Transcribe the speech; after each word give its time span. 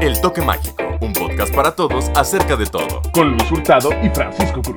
El 0.00 0.20
Toque 0.20 0.42
Mágico, 0.42 0.84
un 1.00 1.12
podcast 1.12 1.52
para 1.52 1.74
todos 1.74 2.08
acerca 2.14 2.56
de 2.56 2.66
todo. 2.66 3.02
Con 3.12 3.32
Luis 3.32 3.50
Hurtado 3.50 3.90
y 4.02 4.08
Francisco 4.10 4.62
Cruz. 4.62 4.76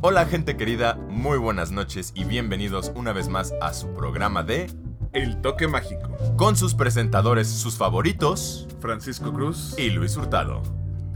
Hola 0.00 0.26
gente 0.26 0.56
querida, 0.56 0.94
muy 1.08 1.38
buenas 1.38 1.70
noches 1.70 2.12
y 2.14 2.24
bienvenidos 2.24 2.92
una 2.94 3.12
vez 3.12 3.28
más 3.28 3.52
a 3.60 3.72
su 3.72 3.88
programa 3.94 4.42
de 4.42 4.70
El 5.12 5.40
Toque 5.40 5.68
Mágico. 5.68 6.10
con 6.36 6.56
sus 6.56 6.74
presentadores, 6.74 7.48
sus 7.48 7.76
favoritos 7.76 8.68
Francisco 8.80 9.32
Cruz. 9.32 9.74
y 9.78 9.90
Luis 9.90 10.16
Hurtado. 10.16 10.62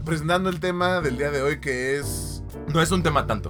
Presentando 0.03 0.49
el 0.49 0.59
tema 0.59 1.01
del 1.01 1.17
día 1.17 1.31
de 1.31 1.41
hoy 1.41 1.59
que 1.59 1.97
es... 1.97 2.43
No 2.67 2.81
es 2.81 2.91
un 2.91 3.03
tema 3.03 3.27
tanto. 3.27 3.49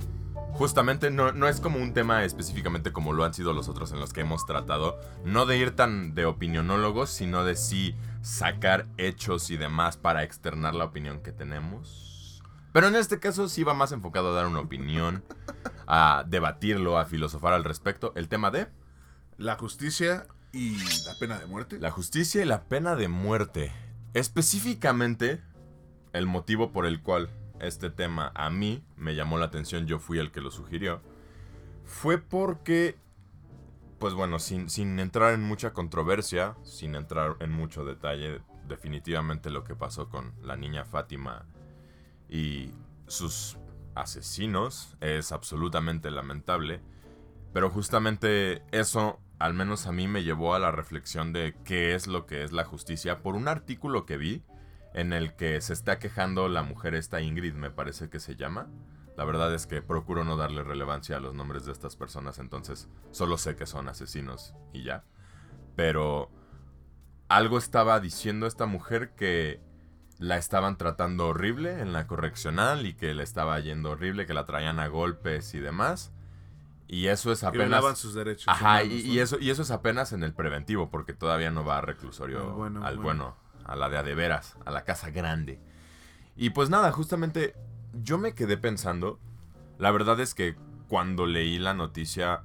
Justamente 0.54 1.10
no, 1.10 1.32
no 1.32 1.48
es 1.48 1.60
como 1.60 1.80
un 1.80 1.94
tema 1.94 2.24
específicamente 2.24 2.92
como 2.92 3.14
lo 3.14 3.24
han 3.24 3.34
sido 3.34 3.54
los 3.54 3.68
otros 3.68 3.92
en 3.92 4.00
los 4.00 4.14
que 4.14 4.22
hemos 4.22 4.46
tratado. 4.46 5.00
No 5.26 5.46
de 5.46 5.58
ir 5.58 5.76
tan 5.76 6.14
de 6.14 6.26
opinionólogos, 6.26 7.10
sino 7.10 7.44
de 7.44 7.56
sí 7.56 7.96
sacar 8.22 8.88
hechos 8.98 9.50
y 9.50 9.58
demás 9.58 9.98
para 9.98 10.24
externar 10.24 10.76
la 10.76 10.86
opinión 10.86 11.22
que 11.22 11.32
tenemos. 11.32 12.44
Pero 12.74 12.88
en 12.88 12.96
este 12.96 13.20
caso 13.20 13.50
sí 13.50 13.64
va 13.64 13.74
más 13.74 13.92
enfocado 13.92 14.32
a 14.32 14.36
dar 14.36 14.48
una 14.48 14.60
opinión, 14.60 15.24
a 15.88 16.24
debatirlo, 16.28 16.98
a 16.98 17.06
filosofar 17.06 17.54
al 17.54 17.64
respecto. 17.64 18.14
El 18.16 18.30
tema 18.30 18.52
de 18.52 18.68
La 19.38 19.56
justicia 19.56 20.28
y 20.54 20.78
la 20.78 21.14
pena 21.20 21.40
de 21.40 21.46
muerte. 21.48 21.80
la 21.80 21.92
justicia 21.92 22.42
y 22.42 22.46
la 22.46 22.64
pena 22.64 22.96
de 22.96 23.08
muerte. 23.08 23.72
Específicamente, 24.14 25.42
el 26.14 26.26
motivo 26.26 26.72
por 26.72 26.86
el 26.86 27.02
cual 27.02 27.30
este 27.60 27.90
tema 27.90 28.32
a 28.36 28.50
mí 28.50 28.84
me 28.98 29.16
llamó 29.16 29.38
la 29.38 29.46
atención, 29.46 29.86
yo 29.86 30.00
fui 30.00 30.20
el 30.20 30.32
que 30.32 30.42
lo 30.42 30.52
sugirió, 30.52 31.02
fue 31.86 32.18
porque, 32.18 32.98
pues 34.00 34.14
bueno, 34.14 34.40
sin, 34.40 35.00
entrar 35.00 35.34
en 35.34 35.44
mucha 35.44 35.74
controversia, 35.74 36.56
sin 36.64 36.96
entrar 36.96 37.36
en 37.40 37.52
mucho 37.52 37.86
detalle, 37.86 38.42
definitivamente 38.68 39.50
lo 39.50 39.64
que 39.64 39.76
pasó 39.76 40.10
con 40.10 40.34
la 40.42 40.56
niña 40.56 40.86
Fátima 40.86 41.46
y 42.30 42.72
sus 43.08 43.58
asesinos 43.96 44.96
es 45.02 45.32
absolutamente 45.32 46.10
lamentable. 46.10 46.82
Pero 47.54 47.70
justamente 47.70 48.64
eso, 48.72 49.20
al 49.38 49.54
menos 49.54 49.86
a 49.86 49.92
mí, 49.92 50.08
me 50.08 50.24
llevó 50.24 50.56
a 50.56 50.60
la 50.60 50.72
reflexión 50.72 51.34
de 51.34 51.54
qué 51.66 51.94
es 51.94 52.08
lo 52.08 52.26
que 52.26 52.44
es 52.44 52.54
la 52.54 52.64
justicia 52.64 53.22
por 53.22 53.36
un 53.36 53.50
artículo 53.50 54.06
que 54.06 54.16
vi 54.16 54.44
en 54.94 55.14
el 55.14 55.36
que 55.36 55.62
se 55.62 55.74
está 55.74 56.00
quejando 56.00 56.48
la 56.50 56.64
mujer 56.64 56.96
esta 56.96 57.22
Ingrid, 57.22 57.54
me 57.54 57.72
parece 57.72 58.10
que 58.10 58.20
se 58.20 58.36
llama. 58.36 58.68
La 59.18 59.26
verdad 59.26 59.54
es 59.54 59.68
que 59.68 59.82
procuro 59.82 60.24
no 60.24 60.38
darle 60.38 60.64
relevancia 60.64 61.18
a 61.18 61.20
los 61.20 61.36
nombres 61.36 61.66
de 61.66 61.72
estas 61.72 61.96
personas, 61.96 62.40
entonces 62.40 62.88
solo 63.12 63.38
sé 63.38 63.56
que 63.56 63.66
son 63.66 63.88
asesinos 63.88 64.56
y 64.74 64.84
ya. 64.84 65.04
Pero 65.76 66.30
algo 67.28 67.58
estaba 67.58 68.00
diciendo 68.00 68.48
esta 68.48 68.66
mujer 68.66 69.16
que 69.16 69.62
la 70.18 70.38
estaban 70.38 70.78
tratando 70.78 71.28
horrible 71.28 71.82
en 71.82 71.94
la 71.94 72.06
correccional 72.08 72.86
y 72.86 72.94
que 72.94 73.14
le 73.14 73.24
estaba 73.24 73.60
yendo 73.60 73.92
horrible, 73.92 74.26
que 74.26 74.34
la 74.34 74.46
traían 74.46 74.80
a 74.80 74.88
golpes 74.88 75.54
y 75.56 75.60
demás. 75.60 76.12
Y 76.88 77.08
eso 77.08 77.32
es 77.32 77.44
apenas... 77.44 77.98
sus 77.98 78.14
derechos. 78.14 78.48
Ajá, 78.48 78.84
y, 78.84 78.88
humanos, 78.88 79.06
y 79.06 79.16
¿no? 79.16 79.22
eso, 79.24 79.38
y 79.40 79.50
eso 79.50 79.62
es 79.62 79.72
apenas 79.72 80.12
en 80.12 80.24
el 80.24 80.34
preventivo, 80.34 80.90
porque 80.90 81.14
todavía 81.14 81.50
no 81.50 81.64
va 81.64 81.78
a 81.78 81.82
reclusorio 81.82 82.42
Al 82.42 82.52
bueno, 82.52 82.86
al 82.86 82.98
bueno. 82.98 83.02
bueno, 83.02 83.36
a 83.66 83.76
la 83.76 83.90
de 83.90 83.98
a 83.98 84.04
de 84.04 84.16
veras, 84.16 84.58
a 84.66 84.72
la 84.72 84.84
casa 84.84 85.10
grande. 85.10 85.60
Y 86.36 86.52
pues 86.52 86.70
nada, 86.70 86.92
justamente 86.92 87.56
yo 87.94 88.18
me 88.18 88.34
quedé 88.34 88.58
pensando, 88.58 89.20
la 89.78 89.92
verdad 89.92 90.20
es 90.20 90.34
que 90.34 90.56
cuando 90.88 91.26
leí 91.26 91.60
la 91.60 91.74
noticia, 91.74 92.44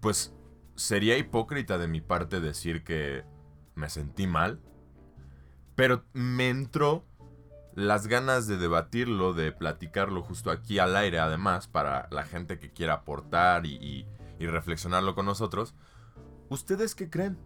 pues 0.00 0.34
sería 0.74 1.16
hipócrita 1.18 1.78
de 1.78 1.88
mi 1.88 2.00
parte 2.00 2.40
decir 2.40 2.84
que 2.84 3.24
me 3.74 3.88
sentí 3.88 4.26
mal, 4.26 4.60
pero 5.74 6.04
me 6.12 6.48
entró 6.48 7.04
las 7.74 8.06
ganas 8.06 8.46
de 8.46 8.56
debatirlo, 8.56 9.34
de 9.34 9.52
platicarlo 9.52 10.22
justo 10.22 10.50
aquí 10.50 10.78
al 10.78 10.96
aire, 10.96 11.18
además, 11.18 11.68
para 11.68 12.08
la 12.10 12.24
gente 12.24 12.58
que 12.58 12.70
quiera 12.72 12.94
aportar 12.94 13.66
y, 13.66 13.74
y- 13.74 14.06
y 14.38 14.46
reflexionarlo 14.46 15.14
con 15.14 15.26
nosotros. 15.26 15.74
¿Ustedes 16.48 16.94
qué 16.94 17.10
creen 17.10 17.38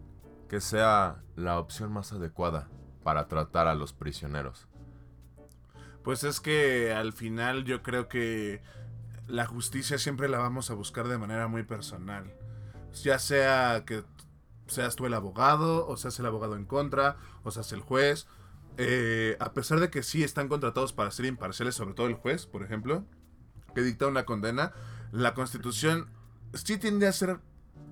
que 0.51 0.59
sea 0.59 1.23
la 1.37 1.57
opción 1.59 1.93
más 1.93 2.11
adecuada 2.11 2.67
para 3.05 3.29
tratar 3.29 3.67
a 3.67 3.73
los 3.73 3.93
prisioneros? 3.93 4.67
Pues 6.03 6.25
es 6.25 6.41
que 6.41 6.91
al 6.91 7.13
final 7.13 7.63
yo 7.63 7.81
creo 7.81 8.09
que 8.09 8.61
la 9.27 9.45
justicia 9.45 9.97
siempre 9.97 10.27
la 10.27 10.39
vamos 10.39 10.69
a 10.69 10.73
buscar 10.73 11.07
de 11.07 11.17
manera 11.17 11.47
muy 11.47 11.63
personal. 11.63 12.33
Ya 13.01 13.17
sea 13.17 13.85
que 13.85 14.03
seas 14.67 14.97
tú 14.97 15.05
el 15.05 15.13
abogado, 15.13 15.87
o 15.87 15.95
seas 15.95 16.19
el 16.19 16.25
abogado 16.25 16.57
en 16.57 16.65
contra, 16.65 17.15
o 17.43 17.51
seas 17.51 17.71
el 17.71 17.79
juez. 17.79 18.27
Eh, 18.75 19.37
a 19.39 19.53
pesar 19.53 19.79
de 19.79 19.89
que 19.89 20.03
sí 20.03 20.21
están 20.21 20.49
contratados 20.49 20.91
para 20.91 21.11
ser 21.11 21.27
imparciales, 21.27 21.75
sobre 21.75 21.93
todo 21.93 22.07
el 22.07 22.15
juez, 22.15 22.45
por 22.45 22.61
ejemplo, 22.61 23.05
que 23.73 23.83
dicta 23.83 24.05
una 24.05 24.25
condena, 24.25 24.73
la 25.13 25.33
constitución 25.33 26.09
sí 26.53 26.77
tiende 26.77 27.07
a 27.07 27.13
ser 27.13 27.39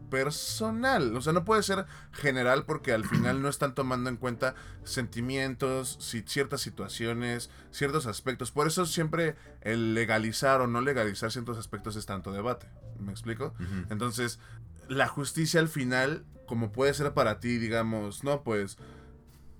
personal. 0.09 1.15
O 1.15 1.21
sea, 1.21 1.33
no 1.33 1.45
puede 1.45 1.63
ser 1.63 1.85
general 2.11 2.65
porque 2.65 2.93
al 2.93 3.05
final 3.05 3.41
no 3.41 3.49
están 3.49 3.75
tomando 3.75 4.09
en 4.09 4.17
cuenta 4.17 4.55
sentimientos, 4.83 5.97
ciertas 6.25 6.61
situaciones, 6.61 7.49
ciertos 7.71 8.05
aspectos. 8.05 8.51
Por 8.51 8.67
eso 8.67 8.85
siempre 8.85 9.35
el 9.61 9.93
legalizar 9.93 10.61
o 10.61 10.67
no 10.67 10.81
legalizar 10.81 11.31
ciertos 11.31 11.57
aspectos 11.57 11.95
es 11.95 12.05
tanto 12.05 12.31
debate. 12.31 12.67
¿Me 12.99 13.11
explico? 13.11 13.53
Entonces, 13.89 14.39
la 14.89 15.07
justicia 15.07 15.59
al 15.59 15.69
final, 15.69 16.25
como 16.45 16.71
puede 16.71 16.93
ser 16.93 17.13
para 17.13 17.39
ti, 17.39 17.57
digamos, 17.57 18.23
no, 18.23 18.43
pues, 18.43 18.77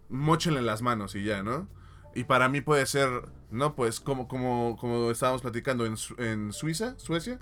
mochenle 0.10 0.62
las 0.62 0.81
manos 0.81 1.16
y 1.16 1.24
ya, 1.24 1.44
¿no? 1.44 1.68
Y 2.16 2.24
para 2.24 2.50
mí 2.50 2.62
puede 2.62 2.86
ser, 2.86 3.10
no, 3.52 3.76
pues, 3.76 4.00
como, 4.00 4.28
como, 4.28 4.76
como 4.78 5.12
estábamos 5.12 5.42
platicando 5.42 5.86
en, 5.86 5.96
en 6.18 6.52
Suiza, 6.52 6.96
Suecia. 6.98 7.40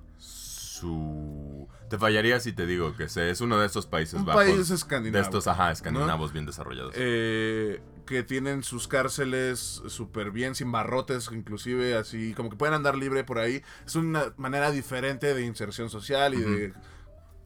Su... 0.79 1.67
Te 1.89 1.97
fallaría 1.97 2.39
si 2.39 2.53
te 2.53 2.65
digo 2.65 2.95
que 2.95 3.09
se- 3.09 3.29
es 3.29 3.41
uno 3.41 3.57
de 3.59 3.65
estos 3.65 3.85
Países 3.87 4.19
Un 4.19 4.25
Bajos. 4.25 4.43
país 4.43 4.69
de 4.69 4.75
escandinavo. 4.75 5.23
estos, 5.23 5.47
ajá, 5.47 5.71
escandinavos 5.71 6.33
bien 6.33 6.45
desarrollados. 6.45 6.93
eh, 6.97 7.81
que 8.05 8.23
tienen 8.23 8.63
sus 8.63 8.87
cárceles 8.87 9.81
súper 9.87 10.31
bien, 10.31 10.55
sin 10.55 10.71
barrotes, 10.71 11.29
inclusive 11.31 11.95
así, 11.95 12.33
como 12.33 12.49
que 12.49 12.55
pueden 12.55 12.73
andar 12.75 12.95
libre 12.95 13.23
por 13.23 13.37
ahí. 13.39 13.61
Es 13.85 13.95
una 13.95 14.33
manera 14.37 14.71
diferente 14.71 15.33
de 15.33 15.43
inserción 15.45 15.89
social 15.89 16.33
y 16.33 16.41
de 16.41 16.73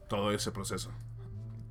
todo 0.08 0.30
ese 0.32 0.52
proceso. 0.52 0.90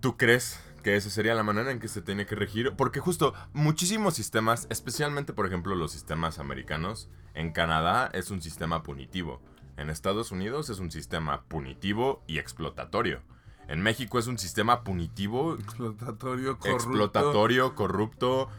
¿Tú 0.01 0.17
crees 0.17 0.59
que 0.83 0.95
esa 0.95 1.09
sería 1.09 1.35
la 1.35 1.43
manera 1.43 1.72
en 1.72 1.79
que 1.79 1.88
se 1.88 2.01
tiene 2.01 2.25
que 2.25 2.35
regir? 2.35 2.73
Porque 2.75 2.99
justo 2.99 3.33
muchísimos 3.53 4.16
sistemas, 4.16 4.67
especialmente 4.69 5.31
por 5.31 5.45
ejemplo 5.45 5.75
los 5.75 5.91
sistemas 5.91 6.39
americanos, 6.39 7.09
en 7.33 7.51
Canadá 7.53 8.09
es 8.13 8.29
un 8.31 8.41
sistema 8.41 8.81
punitivo. 8.83 9.41
En 9.81 9.89
Estados 9.89 10.31
Unidos 10.31 10.69
es 10.69 10.79
un 10.79 10.91
sistema 10.91 11.43
punitivo 11.43 12.23
y 12.27 12.37
explotatorio. 12.37 13.21
En 13.67 13.81
México 13.81 14.19
es 14.19 14.27
un 14.27 14.37
sistema 14.37 14.83
punitivo, 14.83 15.55
Explotatorio, 15.55 16.57
corrupto. 16.59 16.69
explotatorio, 16.75 17.75
corrupto. 17.75 18.49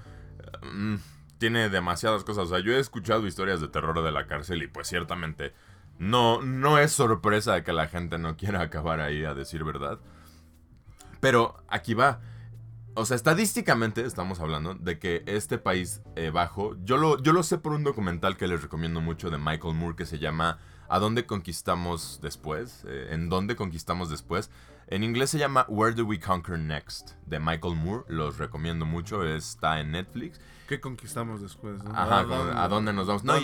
mm, 0.73 0.95
tiene 1.39 1.69
demasiadas 1.69 2.25
cosas. 2.25 2.47
O 2.47 2.51
sea, 2.51 2.61
yo 2.61 2.73
he 2.73 2.79
escuchado 2.79 3.27
historias 3.27 3.61
de 3.61 3.69
terror 3.69 4.03
de 4.03 4.13
la 4.13 4.27
cárcel 4.27 4.63
y 4.63 4.69
pues 4.69 4.89
ciertamente 4.89 5.53
no, 5.99 6.41
no 6.43 6.79
es 6.79 6.93
sorpresa 6.93 7.63
que 7.65 7.73
la 7.73 7.89
gente 7.89 8.19
no 8.19 8.37
quiera 8.37 8.61
acabar 8.63 9.01
ahí 9.01 9.25
a 9.25 9.35
decir 9.35 9.65
verdad. 9.65 9.99
Pero 11.21 11.63
aquí 11.69 11.95
va. 11.95 12.21
O 12.95 13.07
sea, 13.07 13.15
estadísticamente 13.17 14.05
estamos 14.05 14.41
hablando 14.41 14.75
de 14.75 14.99
que 14.99 15.23
este 15.27 15.57
país 15.59 16.03
eh, 16.15 16.31
bajo, 16.31 16.77
yo 16.85 16.99
lo, 16.99 17.23
yo 17.23 17.33
lo 17.33 17.43
sé 17.43 17.57
por 17.59 17.73
un 17.73 17.85
documental 17.85 18.37
que 18.37 18.47
les 18.47 18.61
recomiendo 18.63 19.01
mucho 19.01 19.31
de 19.31 19.39
Michael 19.39 19.75
Moore 19.75 19.97
que 19.97 20.05
se 20.05 20.19
llama 20.19 20.59
¿A 20.93 20.99
dónde 20.99 21.25
conquistamos 21.25 22.21
después? 22.21 22.85
Eh, 22.87 23.09
¿En 23.13 23.31
dónde 23.31 23.57
conquistamos 23.57 24.11
después? 24.11 24.51
En 24.89 25.03
inglés 25.03 25.31
se 25.31 25.39
llama 25.39 25.65
Where 25.67 25.95
Do 25.95 26.05
We 26.05 26.21
Conquer 26.21 26.59
Next? 26.59 27.13
de 27.25 27.41
Michael 27.41 27.77
Moore, 27.77 28.05
los 28.09 28.37
recomiendo 28.37 28.85
mucho, 28.85 29.25
está 29.25 29.81
en 29.81 29.93
Netflix. 29.93 30.39
¿Qué 30.69 30.83
conquistamos 30.83 31.41
después? 31.41 31.83
no? 31.83 31.93
Ajá, 31.93 32.63
¿a 32.63 32.69
dónde 32.69 32.93
nos 32.93 33.07
vamos? 33.07 33.25
No. 33.25 33.39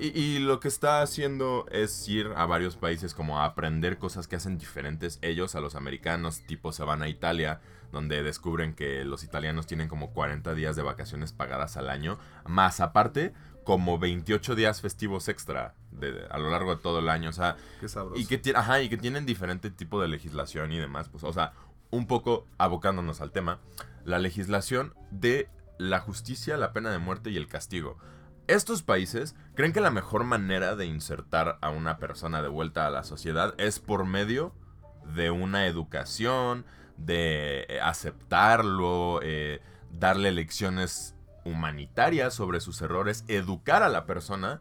Y, 0.00 0.18
y 0.18 0.38
lo 0.38 0.60
que 0.60 0.68
está 0.68 1.02
haciendo 1.02 1.66
es 1.70 2.08
ir 2.08 2.32
a 2.34 2.46
varios 2.46 2.76
países 2.76 3.12
como 3.12 3.38
a 3.38 3.44
aprender 3.44 3.98
cosas 3.98 4.26
que 4.26 4.36
hacen 4.36 4.56
diferentes 4.56 5.18
ellos 5.20 5.56
a 5.56 5.60
los 5.60 5.74
americanos, 5.74 6.40
tipo 6.46 6.72
se 6.72 6.84
van 6.84 7.02
a 7.02 7.08
Italia, 7.10 7.60
donde 7.92 8.22
descubren 8.22 8.72
que 8.72 9.04
los 9.04 9.24
italianos 9.24 9.66
tienen 9.66 9.88
como 9.88 10.14
40 10.14 10.54
días 10.54 10.74
de 10.74 10.80
vacaciones 10.80 11.34
pagadas 11.34 11.76
al 11.76 11.90
año, 11.90 12.18
más 12.46 12.80
aparte 12.80 13.34
como 13.62 13.98
28 13.98 14.54
días 14.54 14.80
festivos 14.80 15.28
extra 15.28 15.74
de- 15.90 16.26
a 16.30 16.38
lo 16.38 16.50
largo 16.50 16.74
de 16.76 16.82
todo 16.82 16.98
el 17.00 17.08
año, 17.08 17.30
o 17.30 17.32
sea, 17.32 17.56
Qué 17.80 17.88
sabroso. 17.88 18.20
y 18.20 18.26
que, 18.26 18.40
ajá, 18.54 18.80
y 18.82 18.88
que 18.88 18.96
tienen 18.96 19.26
diferente 19.26 19.70
tipo 19.70 20.00
de 20.00 20.08
legislación 20.08 20.72
y 20.72 20.78
demás, 20.78 21.08
pues, 21.08 21.24
o 21.24 21.32
sea, 21.32 21.52
un 21.90 22.06
poco 22.06 22.46
abocándonos 22.58 23.20
al 23.20 23.30
tema, 23.32 23.58
la 24.04 24.18
legislación 24.18 24.94
de 25.10 25.48
la 25.78 26.00
justicia, 26.00 26.56
la 26.56 26.72
pena 26.72 26.90
de 26.90 26.98
muerte 26.98 27.30
y 27.30 27.36
el 27.36 27.48
castigo. 27.48 27.98
Estos 28.46 28.82
países 28.82 29.34
creen 29.54 29.72
que 29.72 29.80
la 29.80 29.90
mejor 29.90 30.24
manera 30.24 30.74
de 30.76 30.86
insertar 30.86 31.58
a 31.60 31.70
una 31.70 31.98
persona 31.98 32.40
de 32.42 32.48
vuelta 32.48 32.86
a 32.86 32.90
la 32.90 33.04
sociedad 33.04 33.54
es 33.58 33.78
por 33.78 34.04
medio 34.06 34.54
de 35.14 35.30
una 35.30 35.66
educación, 35.66 36.64
de 36.96 37.66
eh, 37.68 37.80
aceptarlo, 37.80 39.20
eh, 39.22 39.60
darle 39.92 40.32
lecciones 40.32 41.14
humanitarias 41.44 42.34
sobre 42.34 42.60
sus 42.60 42.80
errores, 42.82 43.24
educar 43.28 43.82
a 43.82 43.88
la 43.88 44.04
persona 44.06 44.60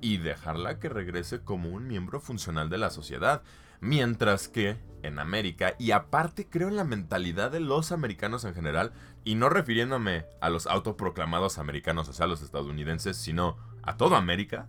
y 0.00 0.18
dejarla 0.18 0.78
que 0.78 0.88
regrese 0.88 1.40
como 1.40 1.70
un 1.70 1.86
miembro 1.86 2.20
funcional 2.20 2.68
de 2.68 2.78
la 2.78 2.90
sociedad. 2.90 3.42
Mientras 3.80 4.48
que 4.48 4.78
en 5.02 5.18
América, 5.18 5.74
y 5.78 5.90
aparte 5.90 6.46
creo 6.48 6.68
en 6.68 6.76
la 6.76 6.84
mentalidad 6.84 7.50
de 7.50 7.60
los 7.60 7.92
americanos 7.92 8.44
en 8.44 8.54
general, 8.54 8.92
y 9.24 9.34
no 9.34 9.48
refiriéndome 9.48 10.26
a 10.40 10.50
los 10.50 10.66
autoproclamados 10.66 11.58
americanos, 11.58 12.08
o 12.08 12.12
sea, 12.12 12.26
los 12.26 12.42
estadounidenses, 12.42 13.16
sino 13.16 13.56
a 13.82 13.96
toda 13.96 14.18
América, 14.18 14.68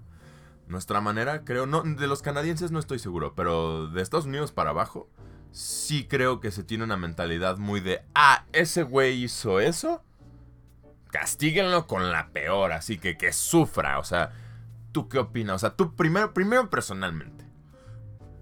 nuestra 0.67 0.99
manera, 0.99 1.45
creo, 1.45 1.65
no, 1.65 1.81
de 1.81 2.07
los 2.07 2.21
canadienses 2.21 2.71
no 2.71 2.79
estoy 2.79 2.99
seguro, 2.99 3.33
pero 3.35 3.87
de 3.87 4.01
Estados 4.01 4.25
Unidos 4.25 4.51
para 4.51 4.71
abajo, 4.71 5.09
sí 5.51 6.05
creo 6.07 6.39
que 6.39 6.51
se 6.51 6.63
tiene 6.63 6.83
una 6.83 6.97
mentalidad 6.97 7.57
muy 7.57 7.79
de, 7.79 8.01
ah, 8.13 8.45
ese 8.51 8.83
güey 8.83 9.23
hizo 9.23 9.59
eso, 9.59 10.03
castíguenlo 11.09 11.87
con 11.87 12.11
la 12.11 12.29
peor, 12.29 12.73
así 12.73 12.97
que 12.97 13.17
que 13.17 13.31
sufra, 13.31 13.99
o 13.99 14.03
sea, 14.03 14.33
¿tú 14.97 15.09
qué 15.09 15.19
opinas? 15.19 15.57
O 15.57 15.59
sea, 15.59 15.75
tú 15.75 15.95
primero, 15.95 16.33
primero 16.33 16.71
personalmente. 16.71 17.45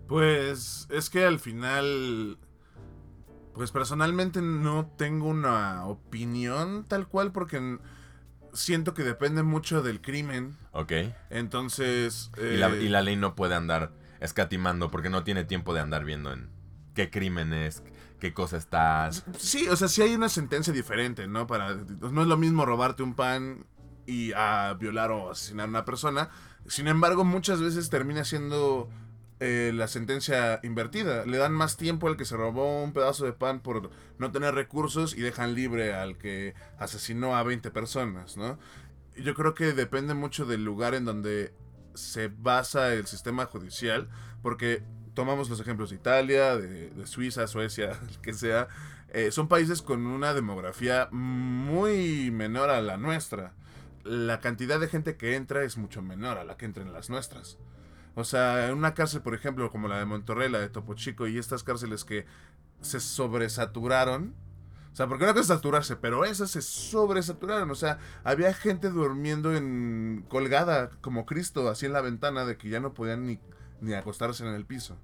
Pues 0.08 0.88
es 0.90 1.10
que 1.10 1.26
al 1.26 1.38
final, 1.38 2.38
pues 3.54 3.72
personalmente 3.72 4.42
no 4.42 4.90
tengo 4.98 5.28
una 5.28 5.86
opinión 5.86 6.86
tal 6.88 7.10
cual 7.10 7.34
porque 7.34 7.78
siento 8.54 8.94
que 8.94 9.04
depende 9.04 9.44
mucho 9.44 9.84
del 9.84 10.00
crimen. 10.00 10.56
Ok. 10.72 10.94
Entonces... 11.30 12.32
y, 12.38 12.56
la, 12.56 12.70
eh, 12.70 12.84
y 12.84 12.88
la 12.88 13.02
ley 13.02 13.18
no 13.18 13.36
puede 13.36 13.56
andar 13.56 13.92
escatimando 14.22 14.90
porque 14.90 15.10
no 15.10 15.26
tiene 15.26 15.44
tiempo 15.44 15.74
de 15.74 15.82
andar 15.82 16.06
viendo 16.06 16.32
en 16.32 16.50
qué 16.94 17.10
crimen 17.10 17.52
es, 17.52 17.84
qué 18.22 18.34
cosa 18.34 18.56
estás. 18.56 19.26
Sí, 19.38 19.68
o 19.68 19.76
sea, 19.76 19.90
sí 19.90 20.04
hay 20.04 20.16
una 20.16 20.30
sentencia 20.30 20.72
diferente, 20.72 21.28
¿no? 21.28 21.48
Para, 21.48 21.74
no 21.74 22.22
es 22.22 22.28
lo 22.30 22.38
mismo 22.38 22.66
robarte 22.66 23.04
un 23.04 23.14
pan 23.14 23.66
y 24.06 24.34
a 24.34 24.76
violar 24.80 25.12
o 25.12 25.32
asesinar 25.32 25.68
a 25.68 25.70
una 25.70 25.86
persona. 25.86 26.30
Sin 26.68 26.88
embargo, 26.88 27.24
muchas 27.24 27.62
veces 27.62 27.90
termina 27.90 28.24
siendo 28.24 28.90
eh, 29.42 29.72
la 29.76 29.88
sentencia 29.88 30.60
invertida. 30.64 31.26
Le 31.26 31.38
dan 31.38 31.52
más 31.52 31.76
tiempo 31.76 32.08
al 32.08 32.16
que 32.16 32.24
se 32.24 32.38
robó 32.38 32.82
un 32.82 32.94
pedazo 32.94 33.26
de 33.26 33.34
pan 33.34 33.60
por 33.60 33.90
no 34.18 34.32
tener 34.32 34.56
recursos 34.56 35.16
y 35.16 35.22
dejan 35.22 35.56
libre 35.56 35.94
al 35.94 36.18
que 36.18 36.54
asesinó 36.80 37.36
a 37.36 37.44
20 37.44 37.70
personas, 37.72 38.38
¿no? 38.38 38.58
Yo 39.18 39.34
creo 39.34 39.54
que 39.54 39.74
depende 39.74 40.14
mucho 40.14 40.46
del 40.46 40.64
lugar 40.64 40.94
en 40.94 41.04
donde 41.04 41.54
se 41.96 42.30
basa 42.30 42.94
el 42.94 43.08
sistema 43.08 43.46
judicial, 43.46 44.10
porque 44.42 44.84
tomamos 45.14 45.50
los 45.50 45.60
ejemplos 45.60 45.90
de 45.90 45.98
Italia, 45.98 46.56
de, 46.56 47.06
Suiza, 47.06 47.48
Suecia, 47.48 48.00
el 48.10 48.22
que 48.22 48.34
sea, 48.34 48.68
eh, 49.10 49.32
son 49.32 49.48
países 49.48 49.82
con 49.82 50.06
una 50.06 50.34
demografía 50.34 51.10
muy 51.12 52.32
menor 52.32 52.70
a 52.70 52.82
la 52.82 52.98
nuestra. 52.98 53.54
La 54.06 54.40
cantidad 54.40 54.80
de 54.80 54.88
gente 54.88 55.18
que 55.18 55.36
entra 55.36 55.64
es 55.64 55.78
mucho 55.78 56.04
menor 56.04 56.38
a 56.38 56.44
la 56.44 56.58
que 56.58 56.66
entra 56.66 56.84
en 56.84 56.94
las 56.94 57.10
nuestras. 57.10 57.58
O 58.14 58.24
sea, 58.24 58.70
en 58.70 58.78
una 58.78 58.94
cárcel, 58.94 59.22
por 59.22 59.34
ejemplo, 59.34 59.70
como 59.72 59.88
la 59.88 59.98
de 59.98 60.06
Monterrey, 60.06 60.48
la 60.48 60.60
de 60.60 60.70
Topo 60.70 60.94
Chico 60.94 61.28
y 61.28 61.40
estas 61.40 61.64
cárceles 61.64 62.06
que 62.06 62.26
se 62.82 63.00
sobresaturaron. 63.00 64.36
O 64.94 64.96
sea, 64.96 65.08
porque 65.08 65.26
no 65.26 65.38
es 65.38 65.48
saturarse, 65.48 65.96
pero 65.96 66.24
esas 66.24 66.52
se 66.52 66.62
sobresaturaron. 66.62 67.72
O 67.72 67.76
sea, 67.76 67.98
había 68.24 68.54
gente 68.54 68.90
durmiendo 68.90 69.54
en 69.54 70.24
colgada 70.30 70.92
como 71.02 71.26
Cristo, 71.26 71.68
así 71.68 71.88
en 71.88 71.94
la 71.94 72.02
ventana, 72.02 72.46
de 72.46 72.58
que 72.58 72.70
ya 72.70 72.80
no 72.80 72.94
podían 72.94 73.26
ni, 73.26 73.40
ni 73.82 73.94
acostarse 73.94 74.48
en 74.48 74.54
el 74.54 74.66
piso. 74.66 74.98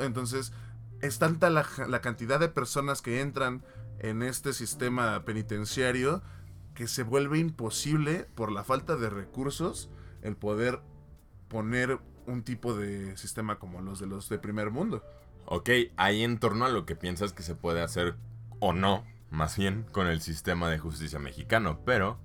Entonces, 0.00 0.54
es 1.02 1.18
tanta 1.18 1.50
la, 1.50 1.66
la 1.86 2.00
cantidad 2.00 2.40
de 2.40 2.48
personas 2.48 3.02
que 3.02 3.20
entran 3.20 3.62
en 3.98 4.22
este 4.22 4.54
sistema 4.54 5.24
penitenciario 5.24 6.22
que 6.74 6.86
se 6.86 7.02
vuelve 7.02 7.38
imposible 7.38 8.26
por 8.34 8.50
la 8.50 8.64
falta 8.64 8.96
de 8.96 9.10
recursos 9.10 9.90
el 10.22 10.36
poder 10.36 10.80
poner 11.48 11.98
un 12.26 12.42
tipo 12.42 12.74
de 12.74 13.16
sistema 13.16 13.58
como 13.58 13.80
los 13.80 14.00
de 14.00 14.06
los 14.06 14.28
de 14.28 14.38
primer 14.38 14.70
mundo. 14.70 15.02
Ok, 15.46 15.70
ahí 15.96 16.22
en 16.22 16.38
torno 16.38 16.64
a 16.64 16.70
lo 16.70 16.86
que 16.86 16.96
piensas 16.96 17.32
que 17.32 17.42
se 17.42 17.54
puede 17.54 17.82
hacer 17.82 18.14
o 18.60 18.72
no, 18.72 19.04
más 19.30 19.56
bien, 19.56 19.84
con 19.90 20.06
el 20.06 20.20
sistema 20.20 20.70
de 20.70 20.78
justicia 20.78 21.18
mexicano. 21.18 21.80
Pero, 21.84 22.18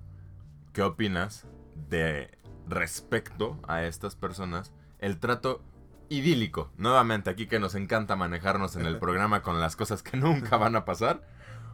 ¿qué 0.72 0.82
opinas 0.82 1.46
de 1.88 2.30
respecto 2.68 3.58
a 3.66 3.84
estas 3.84 4.14
personas 4.14 4.72
el 4.98 5.18
trato 5.18 5.62
idílico? 6.08 6.70
Nuevamente, 6.76 7.28
aquí 7.28 7.48
que 7.48 7.58
nos 7.58 7.74
encanta 7.74 8.14
manejarnos 8.14 8.76
en 8.76 8.86
el 8.86 8.98
programa 9.00 9.42
con 9.42 9.60
las 9.60 9.74
cosas 9.74 10.02
que 10.02 10.16
nunca 10.16 10.56
van 10.56 10.76
a 10.76 10.84
pasar. 10.84 11.26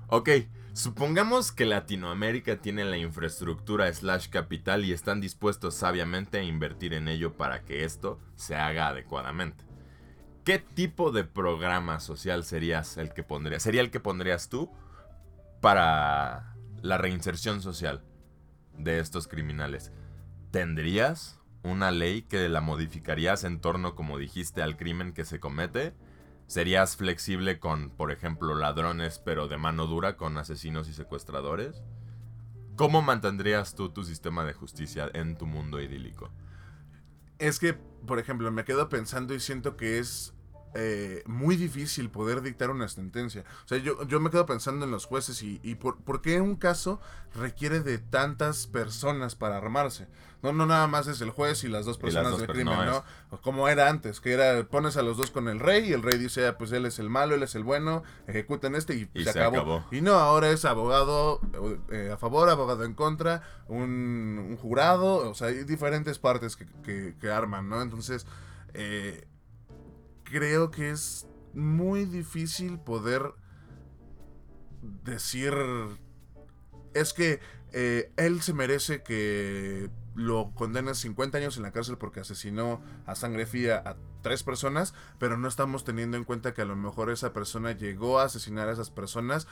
Ok, 0.09 0.31
supongamos 0.75 1.53
que 1.53 1.65
Latinoamérica 1.65 2.61
tiene 2.61 2.85
la 2.85 2.99
infraestructura 2.99 3.91
slash 3.93 4.29
capital 4.29 4.85
y 4.85 4.93
están 4.93 5.21
dispuestos 5.21 5.75
sabiamente 5.75 6.39
a 6.39 6.43
invertir 6.43 6.93
en 6.95 7.09
ello 7.09 7.37
para 7.37 7.63
que 7.65 7.85
esto 7.85 8.21
se 8.35 8.57
haga 8.57 8.89
adecuadamente. 8.89 9.65
¿Qué 10.45 10.59
tipo 10.59 11.13
de 11.13 11.25
programa 11.25 12.01
social 12.01 12.45
serías 12.45 12.99
el 12.99 13.15
que 13.15 13.23
pondrías? 13.23 13.63
¿Sería 13.63 13.81
el 13.81 13.91
que 13.91 14.01
pondrías 14.01 14.51
tú 14.51 14.71
para 15.63 16.55
la 16.83 16.99
reinserción 16.99 17.63
social 17.63 18.03
de 18.77 18.99
estos 18.99 19.27
criminales? 19.29 19.93
¿Tendrías 20.51 21.41
una 21.63 21.93
ley 21.93 22.23
que 22.23 22.49
la 22.49 22.61
modificarías 22.61 23.45
en 23.45 23.61
torno, 23.61 23.95
como 23.95 24.19
dijiste, 24.19 24.61
al 24.61 24.77
crimen 24.77 25.15
que 25.15 25.25
se 25.25 25.41
comete? 25.41 25.95
¿Serías 26.47 26.97
flexible 26.97 27.59
con, 27.59 27.91
por 27.91 28.11
ejemplo, 28.13 28.55
ladrones 28.55 29.19
pero 29.19 29.49
de 29.49 29.57
mano 29.57 29.87
dura 29.87 30.17
con 30.17 30.37
asesinos 30.37 30.89
y 30.89 30.93
secuestradores? 30.93 31.83
¿Cómo 32.77 33.03
mantendrías 33.03 33.75
tú 33.75 33.91
tu 33.91 34.05
sistema 34.05 34.45
de 34.45 34.53
justicia 34.53 35.11
en 35.15 35.37
tu 35.37 35.47
mundo 35.47 35.81
idílico? 35.81 36.31
Es 37.39 37.59
que, 37.59 37.75
por 37.75 38.19
ejemplo, 38.19 38.51
me 38.53 38.65
quedo 38.65 38.89
pensando 38.89 39.35
y 39.35 39.41
siento 39.41 39.77
que 39.77 39.99
es 39.99 40.35
eh, 40.75 41.23
muy 41.27 41.57
difícil 41.57 42.11
poder 42.11 42.43
dictar 42.43 42.71
una 42.71 42.89
sentencia. 42.89 43.45
O 43.65 43.69
sea, 43.69 43.79
yo, 43.79 44.03
yo 44.09 44.19
me 44.19 44.31
quedo 44.31 44.45
pensando 44.45 44.85
en 44.85 44.91
los 44.91 45.07
jueces 45.07 45.41
y, 45.43 45.61
y 45.63 45.77
por, 45.77 45.99
por, 45.99 46.21
qué 46.21 46.41
un 46.41 46.57
caso 46.57 47.01
requiere 47.35 47.81
de 47.81 47.99
tantas 47.99 48.67
personas 48.67 49.37
para 49.37 49.57
armarse. 49.57 50.09
No, 50.43 50.53
no 50.53 50.67
nada 50.67 50.89
más 50.89 51.07
es 51.07 51.21
el 51.21 51.31
juez 51.31 51.63
y 51.63 51.69
las 51.69 51.87
dos 51.87 51.97
personas 51.97 52.25
las 52.25 52.33
dos 52.33 52.41
del 52.41 52.51
crimen, 52.51 52.77
¿no? 52.87 53.05
¿no? 53.31 53.41
Como 53.41 53.69
era 53.69 53.89
antes, 53.89 54.21
que 54.21 54.33
era 54.33 54.65
pones 54.65 54.97
a 54.97 55.03
los 55.03 55.17
dos 55.17 55.31
con 55.31 55.49
el 55.49 55.61
rey 55.61 55.89
y 55.89 55.93
el 55.93 56.03
rey 56.03 56.19
dice, 56.19 56.47
ah, 56.47 56.59
pues 56.59 56.73
él 56.73 56.87
es 56.87 56.99
el 56.99 57.09
malo, 57.09 57.37
él 57.37 57.43
es 57.45 57.55
el 57.55 57.63
bueno, 57.63 58.03
ejecuten 58.27 58.75
este 58.75 58.95
y, 58.95 59.09
y 59.15 59.25
se, 59.25 59.33
se 59.33 59.41
acabó. 59.41 59.57
acabó. 59.57 59.85
Y 59.93 60.01
no, 60.01 60.15
ahora 60.15 60.51
es 60.51 60.65
abogado 60.65 61.41
eh, 61.91 62.11
a 62.13 62.17
favor, 62.19 62.49
abogado 62.51 62.85
en 62.85 62.95
contra, 62.95 63.43
un, 63.69 64.45
un, 64.51 64.57
jurado, 64.57 65.31
o 65.31 65.35
sea, 65.35 65.49
hay 65.49 65.65
diferentes 65.65 66.19
partes 66.19 66.57
que, 66.57 66.67
que, 66.83 67.15
que 67.21 67.31
arman, 67.31 67.69
¿no? 67.69 67.81
Entonces, 67.81 68.27
eh, 68.75 69.25
creo 70.25 70.71
que 70.71 70.91
es 70.91 71.27
muy 71.55 72.05
difícil 72.05 72.79
poder 72.79 73.35
decir 75.05 75.55
es 76.95 77.13
que 77.13 77.41
eh, 77.73 78.13
él 78.17 78.43
se 78.43 78.55
merece 78.55 79.03
que 79.03 79.91
lo 80.15 80.53
condenen 80.55 80.95
50 80.95 81.39
años 81.39 81.57
en 81.57 81.65
la 81.65 81.73
cárcel 81.73 81.99
porque 81.99 82.21
asesinó 82.21 82.81
a 83.05 83.15
sangre 83.17 83.47
fría 83.47 83.83
a 83.85 83.97
tres 84.23 84.45
personas, 84.45 84.95
pero 85.19 85.37
no 85.37 85.49
estamos 85.49 85.85
teniendo 85.85 86.17
en 86.17 86.25
cuenta 86.25 86.55
que 86.55 86.63
a 86.63 86.67
lo 86.67 86.77
mejor 86.77 87.11
esa 87.11 87.33
persona 87.33 87.73
llegó 87.73 88.21
a 88.21 88.25
asesinar 88.25 88.69
a 88.69 88.73
esas 88.73 88.91
personas 88.91 89.49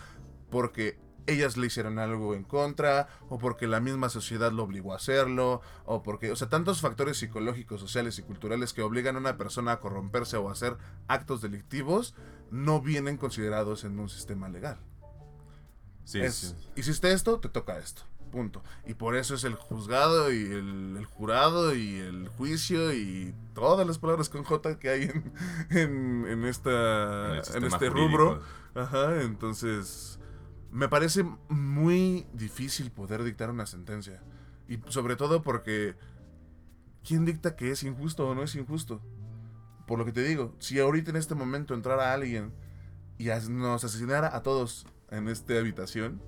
porque 0.53 1.01
ellas 1.27 1.57
le 1.57 1.67
hicieron 1.67 1.99
algo 1.99 2.35
en 2.35 2.45
contra, 2.45 3.09
o 3.29 3.39
porque 3.39 3.67
la 3.67 3.81
misma 3.81 4.09
sociedad 4.09 4.53
lo 4.53 4.63
obligó 4.65 4.93
a 4.93 4.97
hacerlo, 4.97 5.63
o 5.85 6.03
porque, 6.03 6.31
o 6.31 6.37
sea, 6.37 6.49
tantos 6.49 6.81
factores 6.81 7.17
psicológicos, 7.17 7.81
sociales 7.81 8.19
y 8.19 8.23
culturales 8.23 8.73
que 8.73 8.83
obligan 8.83 9.17
a 9.17 9.21
una 9.21 9.37
persona 9.37 9.73
a 9.73 9.81
corromperse 9.81 10.37
o 10.37 10.49
a 10.49 10.53
hacer 10.53 10.77
actos 11.09 11.41
delictivos, 11.41 12.15
no 12.51 12.81
vienen 12.81 13.17
considerados 13.17 13.85
en 13.85 13.99
un 13.99 14.09
sistema 14.09 14.49
legal. 14.49 14.79
Sí, 16.05 16.21
es, 16.21 16.35
sí. 16.35 16.69
Hiciste 16.77 17.13
esto, 17.13 17.41
te 17.41 17.49
toca 17.49 17.79
esto. 17.79 18.03
Punto. 18.31 18.63
Y 18.87 18.95
por 18.95 19.15
eso 19.15 19.35
es 19.35 19.45
el 19.45 19.55
juzgado 19.55 20.33
y 20.33 20.43
el, 20.43 20.97
el, 20.99 21.05
jurado 21.05 21.75
y 21.75 21.97
el 21.97 22.29
juicio 22.29 22.93
y 22.93 23.35
todas 23.55 23.87
las 23.87 23.99
palabras 23.99 24.31
con 24.31 24.43
J 24.43 24.79
que 24.79 24.89
hay 24.89 25.03
en, 25.03 25.33
en, 25.71 26.27
en 26.27 26.45
esta, 26.45 27.37
en, 27.37 27.57
en 27.57 27.65
este 27.65 27.91
jurídico. 27.91 28.19
rubro. 28.19 28.43
Ajá, 28.75 29.21
entonces 29.21 30.19
me 30.73 30.89
parece 30.89 31.23
muy 31.49 32.27
difícil 32.33 32.91
poder 32.91 33.23
dictar 33.23 33.51
una 33.51 33.67
sentencia. 33.67 34.23
Y 34.69 34.81
sobre 34.89 35.17
todo 35.17 35.43
porque 35.43 35.97
¿quién 37.07 37.27
dicta 37.27 37.57
que 37.57 37.71
es 37.71 37.83
injusto 37.83 38.27
o 38.27 38.35
no 38.35 38.43
es 38.43 38.55
injusto? 38.55 39.03
Por 39.87 39.99
lo 39.99 40.07
que 40.07 40.13
te 40.13 40.23
digo, 40.23 40.57
si 40.59 40.81
ahorita 40.81 41.11
en 41.11 41.17
este 41.17 41.35
momento 41.35 41.75
entrara 41.75 42.15
alguien 42.15 42.55
y 43.19 43.27
nos 43.51 43.85
asesinara 43.85 44.35
a 44.35 44.43
todos 44.43 44.87
en 45.11 45.29
esta 45.29 45.59
habitación, 45.59 46.23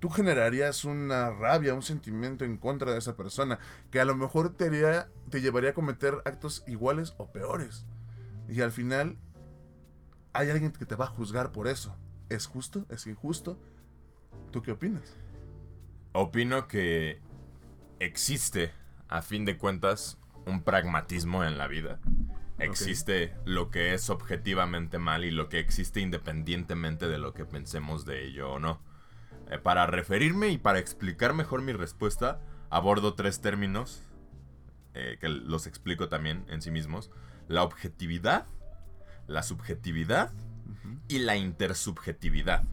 tú 0.00 0.10
generarías 0.10 0.84
una 0.84 1.30
rabia, 1.30 1.74
un 1.74 1.82
sentimiento 1.82 2.44
en 2.44 2.56
contra 2.56 2.90
de 2.90 2.98
esa 2.98 3.16
persona, 3.16 3.60
que 3.92 4.00
a 4.00 4.04
lo 4.04 4.16
mejor 4.16 4.54
te, 4.56 4.64
haría, 4.64 5.08
te 5.30 5.40
llevaría 5.40 5.70
a 5.70 5.74
cometer 5.74 6.14
actos 6.24 6.64
iguales 6.66 7.14
o 7.18 7.30
peores. 7.30 7.86
Y 8.48 8.62
al 8.62 8.72
final 8.72 9.16
hay 10.32 10.50
alguien 10.50 10.72
que 10.72 10.86
te 10.86 10.96
va 10.96 11.04
a 11.04 11.08
juzgar 11.08 11.52
por 11.52 11.68
eso. 11.68 11.96
¿Es 12.28 12.46
justo? 12.46 12.84
¿Es 12.88 13.06
injusto? 13.06 13.60
¿Tú 14.56 14.62
qué 14.62 14.72
opinas? 14.72 15.14
Opino 16.14 16.66
que 16.66 17.20
existe, 18.00 18.72
a 19.06 19.20
fin 19.20 19.44
de 19.44 19.58
cuentas, 19.58 20.16
un 20.46 20.62
pragmatismo 20.62 21.44
en 21.44 21.58
la 21.58 21.66
vida. 21.66 22.00
Existe 22.58 23.36
lo 23.44 23.70
que 23.70 23.92
es 23.92 24.08
objetivamente 24.08 24.96
mal 24.96 25.26
y 25.26 25.30
lo 25.30 25.50
que 25.50 25.58
existe 25.58 26.00
independientemente 26.00 27.06
de 27.06 27.18
lo 27.18 27.34
que 27.34 27.44
pensemos 27.44 28.06
de 28.06 28.24
ello 28.24 28.50
o 28.52 28.58
no. 28.58 28.80
Eh, 29.50 29.58
para 29.58 29.86
referirme 29.86 30.48
y 30.48 30.56
para 30.56 30.78
explicar 30.78 31.34
mejor 31.34 31.60
mi 31.60 31.74
respuesta, 31.74 32.40
abordo 32.70 33.12
tres 33.12 33.42
términos 33.42 34.04
eh, 34.94 35.18
que 35.20 35.28
los 35.28 35.66
explico 35.66 36.08
también 36.08 36.46
en 36.48 36.62
sí 36.62 36.70
mismos. 36.70 37.10
La 37.46 37.62
objetividad, 37.62 38.46
la 39.26 39.42
subjetividad 39.42 40.32
y 41.08 41.18
la 41.18 41.36
intersubjetividad. 41.36 42.64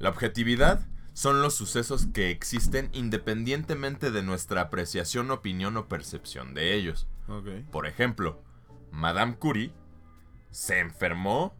La 0.00 0.08
objetividad 0.08 0.88
son 1.12 1.42
los 1.42 1.54
sucesos 1.54 2.06
que 2.06 2.30
existen 2.30 2.88
independientemente 2.94 4.10
de 4.10 4.22
nuestra 4.22 4.62
apreciación, 4.62 5.30
opinión 5.30 5.76
o 5.76 5.88
percepción 5.88 6.54
de 6.54 6.72
ellos. 6.72 7.06
Por 7.70 7.86
ejemplo, 7.86 8.42
Madame 8.90 9.36
Curie 9.36 9.74
se 10.50 10.80
enfermó 10.80 11.54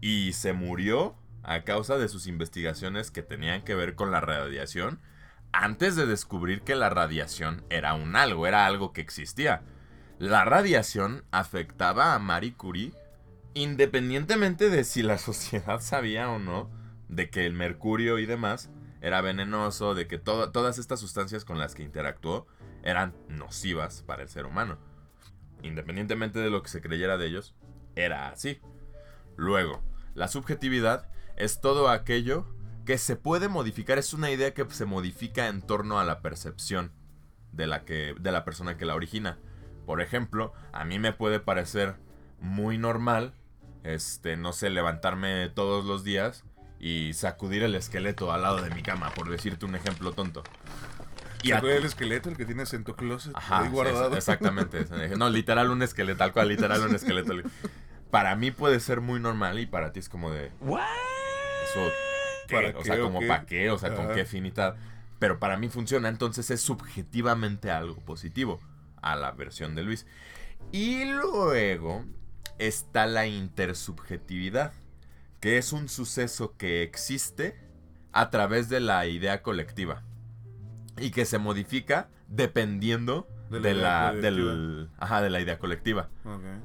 y 0.00 0.32
se 0.32 0.52
murió 0.52 1.14
a 1.44 1.62
causa 1.62 1.96
de 1.96 2.08
sus 2.08 2.26
investigaciones 2.26 3.12
que 3.12 3.22
tenían 3.22 3.62
que 3.62 3.76
ver 3.76 3.94
con 3.94 4.10
la 4.10 4.20
radiación 4.20 5.00
antes 5.52 5.94
de 5.94 6.06
descubrir 6.06 6.62
que 6.62 6.74
la 6.74 6.90
radiación 6.90 7.64
era 7.70 7.94
un 7.94 8.16
algo, 8.16 8.48
era 8.48 8.66
algo 8.66 8.92
que 8.92 9.02
existía. 9.02 9.62
La 10.18 10.44
radiación 10.44 11.24
afectaba 11.30 12.14
a 12.14 12.18
Marie 12.18 12.54
Curie 12.54 12.92
independientemente 13.54 14.68
de 14.68 14.82
si 14.82 15.04
la 15.04 15.16
sociedad 15.18 15.80
sabía 15.80 16.28
o 16.28 16.40
no 16.40 16.82
de 17.14 17.30
que 17.30 17.46
el 17.46 17.52
mercurio 17.52 18.18
y 18.18 18.26
demás 18.26 18.70
era 19.00 19.20
venenoso, 19.20 19.94
de 19.94 20.06
que 20.06 20.18
todas 20.18 20.78
estas 20.78 21.00
sustancias 21.00 21.44
con 21.44 21.58
las 21.58 21.74
que 21.74 21.82
interactuó 21.82 22.46
eran 22.82 23.14
nocivas 23.28 24.02
para 24.02 24.22
el 24.22 24.28
ser 24.28 24.46
humano. 24.46 24.78
Independientemente 25.62 26.38
de 26.38 26.50
lo 26.50 26.62
que 26.62 26.70
se 26.70 26.80
creyera 26.80 27.16
de 27.16 27.26
ellos, 27.26 27.54
era 27.96 28.28
así. 28.28 28.60
Luego, 29.36 29.82
la 30.14 30.28
subjetividad 30.28 31.08
es 31.36 31.60
todo 31.60 31.88
aquello 31.88 32.46
que 32.84 32.98
se 32.98 33.16
puede 33.16 33.48
modificar, 33.48 33.98
es 33.98 34.12
una 34.12 34.30
idea 34.30 34.52
que 34.52 34.68
se 34.70 34.84
modifica 34.84 35.48
en 35.48 35.62
torno 35.62 35.98
a 35.98 36.04
la 36.04 36.20
percepción 36.20 36.92
de 37.52 37.66
la, 37.66 37.84
que, 37.84 38.14
de 38.18 38.32
la 38.32 38.44
persona 38.44 38.76
que 38.76 38.84
la 38.84 38.94
origina. 38.94 39.38
Por 39.86 40.00
ejemplo, 40.00 40.52
a 40.72 40.84
mí 40.84 40.98
me 40.98 41.12
puede 41.12 41.40
parecer 41.40 41.96
muy 42.40 42.78
normal, 42.78 43.34
este, 43.84 44.36
no 44.36 44.52
sé, 44.52 44.70
levantarme 44.70 45.48
todos 45.50 45.84
los 45.84 46.04
días 46.04 46.44
y 46.84 47.14
sacudir 47.14 47.62
el 47.62 47.74
esqueleto 47.76 48.30
al 48.30 48.42
lado 48.42 48.60
de 48.60 48.68
mi 48.68 48.82
cama, 48.82 49.08
por 49.14 49.30
decirte 49.30 49.64
un 49.64 49.74
ejemplo 49.74 50.12
tonto. 50.12 50.42
Y 51.42 51.48
¿Sacudir 51.48 51.76
el 51.76 51.86
esqueleto, 51.86 52.28
el 52.28 52.36
que 52.36 52.44
tienes 52.44 52.74
en 52.74 52.84
tu 52.84 52.94
closet 52.94 53.32
ahí 53.34 53.70
guardado? 53.70 54.14
exactamente. 54.14 54.84
no, 55.16 55.30
literal 55.30 55.70
un 55.70 55.80
esqueleto, 55.80 56.18
tal 56.18 56.34
cual, 56.34 56.48
literal 56.48 56.82
un 56.82 56.94
esqueleto. 56.94 57.32
Para 58.10 58.36
mí 58.36 58.50
puede 58.50 58.80
ser 58.80 59.00
muy 59.00 59.18
normal 59.18 59.58
y 59.60 59.64
para 59.64 59.92
ti 59.92 60.00
es 60.00 60.10
como 60.10 60.30
de... 60.30 60.52
¿Para 62.50 62.78
o 62.78 62.84
sea, 62.84 63.00
como 63.00 63.20
para 63.26 63.46
qué, 63.46 63.70
o 63.70 63.78
sea, 63.78 63.94
con 63.94 64.12
qué 64.12 64.26
finita. 64.26 64.76
Pero 65.18 65.38
para 65.38 65.56
mí 65.56 65.70
funciona, 65.70 66.10
entonces 66.10 66.50
es 66.50 66.60
subjetivamente 66.60 67.70
algo 67.70 67.96
positivo 67.96 68.60
a 69.00 69.16
la 69.16 69.30
versión 69.30 69.74
de 69.74 69.84
Luis. 69.84 70.06
Y 70.70 71.06
luego 71.06 72.04
está 72.58 73.06
la 73.06 73.26
intersubjetividad, 73.26 74.74
que 75.44 75.58
es 75.58 75.74
un 75.74 75.90
suceso 75.90 76.56
que 76.56 76.82
existe 76.82 77.54
a 78.12 78.30
través 78.30 78.70
de 78.70 78.80
la 78.80 79.06
idea 79.06 79.42
colectiva 79.42 80.02
y 80.96 81.10
que 81.10 81.26
se 81.26 81.36
modifica 81.36 82.08
dependiendo 82.28 83.28
de 83.50 83.74
la, 83.74 84.14
de 84.14 84.30
la 84.30 85.40
idea 85.40 85.58
colectiva. 85.58 86.08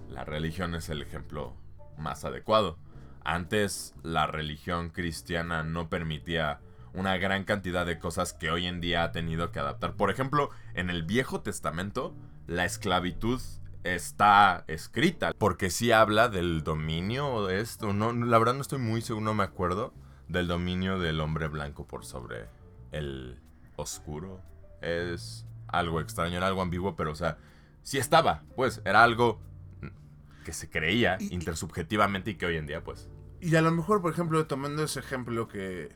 La 0.09 0.23
religión 0.23 0.75
es 0.75 0.87
el 0.87 1.01
ejemplo 1.01 1.57
más 1.97 2.23
adecuado. 2.23 2.77
Antes 3.25 3.95
la 4.01 4.27
religión 4.27 4.91
cristiana 4.91 5.61
no 5.61 5.89
permitía 5.89 6.61
una 6.93 7.17
gran 7.17 7.43
cantidad 7.43 7.85
de 7.85 7.99
cosas 7.99 8.31
que 8.31 8.49
hoy 8.49 8.65
en 8.65 8.79
día 8.79 9.03
ha 9.03 9.11
tenido 9.11 9.51
que 9.51 9.59
adaptar. 9.59 9.97
Por 9.97 10.09
ejemplo, 10.09 10.51
en 10.73 10.89
el 10.89 11.03
Viejo 11.03 11.41
Testamento, 11.41 12.15
la 12.47 12.63
esclavitud 12.63 13.41
está 13.83 14.63
escrita. 14.67 15.33
Porque 15.37 15.69
sí 15.69 15.91
habla 15.91 16.29
del 16.29 16.63
dominio 16.63 17.45
de 17.45 17.61
esto. 17.61 17.93
No, 17.93 18.13
la 18.13 18.37
verdad 18.37 18.55
no 18.55 18.61
estoy 18.61 18.79
muy 18.79 19.01
seguro, 19.01 19.25
no 19.25 19.33
me 19.33 19.43
acuerdo. 19.43 19.93
Del 20.27 20.47
dominio 20.47 20.99
del 20.99 21.19
hombre 21.21 21.47
blanco 21.47 21.87
por 21.87 22.05
sobre 22.05 22.47
el 22.91 23.39
oscuro. 23.75 24.41
Es 24.81 25.45
algo 25.67 26.01
extraño, 26.01 26.37
era 26.37 26.47
algo 26.47 26.61
ambiguo, 26.61 26.95
pero 26.95 27.11
o 27.11 27.15
sea, 27.15 27.37
sí 27.83 27.97
estaba. 27.97 28.43
Pues 28.55 28.81
era 28.85 29.03
algo 29.03 29.39
que 30.45 30.53
se 30.53 30.69
creía 30.69 31.17
intersubjetivamente 31.19 32.31
y 32.31 32.35
que 32.35 32.45
hoy 32.45 32.57
en 32.57 32.65
día 32.65 32.83
pues... 32.83 33.09
Y 33.41 33.55
a 33.55 33.61
lo 33.61 33.71
mejor, 33.71 34.01
por 34.01 34.11
ejemplo, 34.11 34.45
tomando 34.47 34.83
ese 34.83 34.99
ejemplo 34.99 35.47
que, 35.47 35.89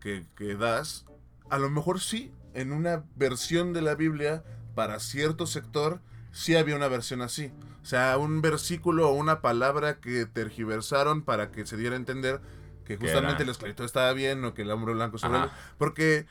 que, 0.00 0.24
que 0.36 0.54
das, 0.54 1.04
a 1.50 1.58
lo 1.58 1.68
mejor 1.68 2.00
sí, 2.00 2.32
en 2.54 2.72
una 2.72 3.04
versión 3.16 3.72
de 3.72 3.82
la 3.82 3.94
Biblia, 3.96 4.44
para 4.74 5.00
cierto 5.00 5.46
sector, 5.46 6.00
sí 6.36 6.54
había 6.54 6.76
una 6.76 6.88
versión 6.88 7.22
así. 7.22 7.50
O 7.82 7.86
sea, 7.86 8.18
un 8.18 8.42
versículo 8.42 9.08
o 9.08 9.14
una 9.14 9.40
palabra 9.40 10.00
que 10.00 10.26
tergiversaron 10.26 11.22
para 11.22 11.50
que 11.50 11.64
se 11.64 11.76
diera 11.76 11.94
a 11.94 11.98
entender 11.98 12.40
que 12.84 12.98
justamente 12.98 13.42
el 13.42 13.48
esclavitud 13.48 13.84
estaba 13.84 14.12
bien 14.12 14.44
o 14.44 14.52
que 14.52 14.62
el 14.62 14.70
hombre 14.70 14.92
blanco 14.92 15.18
sobre 15.18 15.40
Porque 15.78 16.26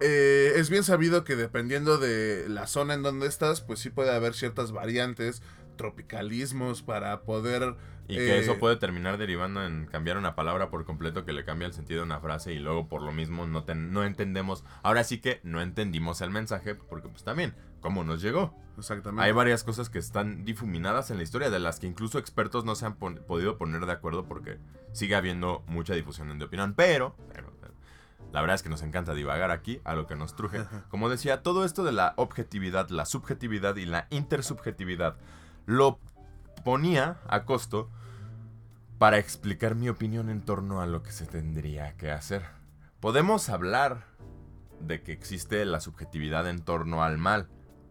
eh, 0.00 0.52
es 0.56 0.68
bien 0.68 0.84
sabido 0.84 1.24
que 1.24 1.34
dependiendo 1.34 1.96
de 1.96 2.46
la 2.48 2.66
zona 2.66 2.94
en 2.94 3.02
donde 3.02 3.26
estás, 3.26 3.62
pues 3.62 3.80
sí 3.80 3.90
puede 3.90 4.14
haber 4.14 4.34
ciertas 4.34 4.70
variantes 4.70 5.42
tropicalismos 5.76 6.82
para 6.82 7.22
poder... 7.22 7.74
Y 8.06 8.16
que 8.16 8.38
eso 8.38 8.52
eh, 8.52 8.56
puede 8.58 8.76
terminar 8.76 9.18
derivando 9.18 9.64
en 9.64 9.86
cambiar 9.86 10.18
una 10.18 10.34
palabra 10.34 10.70
por 10.70 10.84
completo 10.84 11.24
que 11.24 11.32
le 11.32 11.44
cambia 11.44 11.66
el 11.66 11.74
sentido 11.74 12.00
de 12.00 12.06
una 12.06 12.20
frase 12.20 12.52
y 12.52 12.58
luego 12.58 12.88
por 12.88 13.02
lo 13.02 13.12
mismo 13.12 13.46
no, 13.46 13.64
no 13.66 14.04
entendemos. 14.04 14.64
Ahora 14.82 15.04
sí 15.04 15.20
que 15.20 15.40
no 15.42 15.60
entendimos 15.60 16.20
el 16.20 16.30
mensaje 16.30 16.74
porque 16.74 17.08
pues 17.08 17.22
también, 17.22 17.54
¿cómo 17.80 18.04
nos 18.04 18.22
llegó? 18.22 18.54
Exactamente. 18.76 19.24
Hay 19.24 19.32
varias 19.32 19.64
cosas 19.64 19.90
que 19.90 19.98
están 19.98 20.44
difuminadas 20.44 21.10
en 21.10 21.16
la 21.16 21.24
historia 21.24 21.50
de 21.50 21.58
las 21.58 21.80
que 21.80 21.86
incluso 21.86 22.18
expertos 22.18 22.64
no 22.64 22.74
se 22.74 22.86
han 22.86 22.94
podido 22.94 23.58
poner 23.58 23.86
de 23.86 23.92
acuerdo 23.92 24.24
porque 24.26 24.58
sigue 24.92 25.16
habiendo 25.16 25.64
mucha 25.66 25.94
difusión 25.94 26.38
de 26.38 26.44
opinión. 26.44 26.74
Pero, 26.74 27.16
pero, 27.32 27.52
la 28.32 28.40
verdad 28.40 28.56
es 28.56 28.62
que 28.62 28.68
nos 28.68 28.82
encanta 28.82 29.14
divagar 29.14 29.50
aquí 29.50 29.80
a 29.84 29.94
lo 29.94 30.06
que 30.06 30.16
nos 30.16 30.36
truje. 30.36 30.64
Como 30.90 31.08
decía, 31.08 31.42
todo 31.42 31.64
esto 31.64 31.84
de 31.84 31.92
la 31.92 32.14
objetividad, 32.16 32.90
la 32.90 33.06
subjetividad 33.06 33.76
y 33.76 33.86
la 33.86 34.06
intersubjetividad 34.10 35.16
lo 35.66 35.98
ponía 36.64 37.18
a 37.28 37.44
costo 37.44 37.90
para 38.98 39.18
explicar 39.18 39.74
mi 39.74 39.88
opinión 39.88 40.28
en 40.28 40.42
torno 40.42 40.80
a 40.80 40.86
lo 40.86 41.02
que 41.02 41.12
se 41.12 41.26
tendría 41.26 41.96
que 41.96 42.10
hacer. 42.10 42.44
Podemos 43.00 43.48
hablar 43.48 44.04
de 44.80 45.02
que 45.02 45.12
existe 45.12 45.64
la 45.64 45.80
subjetividad 45.80 46.48
en 46.48 46.60
torno 46.60 47.02
al 47.02 47.16
mal. 47.16 47.48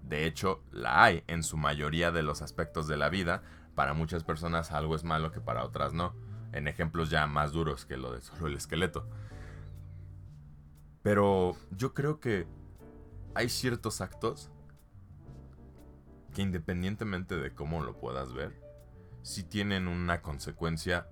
De 0.08 0.26
hecho, 0.26 0.64
la 0.72 1.04
hay 1.04 1.24
en 1.28 1.44
su 1.44 1.58
mayoría 1.58 2.12
de 2.12 2.24
los 2.24 2.42
aspectos 2.42 2.88
de 2.88 2.98
la 2.98 3.10
vida. 3.10 3.44
Para 3.76 3.94
muchas 3.94 4.24
personas 4.24 4.72
algo 4.72 4.96
es 4.96 5.04
malo 5.04 5.32
que 5.32 5.42
para 5.42 5.66
otras 5.66 5.94
no. 5.94 6.16
En 6.54 6.68
ejemplos 6.68 7.10
ya 7.10 7.28
más 7.28 7.52
duros 7.52 7.86
que 7.86 7.98
lo 7.98 8.14
de 8.14 8.22
solo 8.22 8.48
el 8.48 8.56
esqueleto. 8.56 9.08
Pero 11.04 11.58
yo 11.72 11.94
creo 11.94 12.20
que 12.20 12.48
hay 13.36 13.50
ciertos 13.50 14.02
actos 14.02 14.50
que 16.34 16.42
independientemente 16.42 17.36
de 17.36 17.54
cómo 17.54 17.82
lo 17.82 17.98
puedas 17.98 18.34
ver, 18.34 18.62
si 19.24 19.44
tienen 19.44 19.88
una 19.88 20.22
consecuencia 20.22 21.08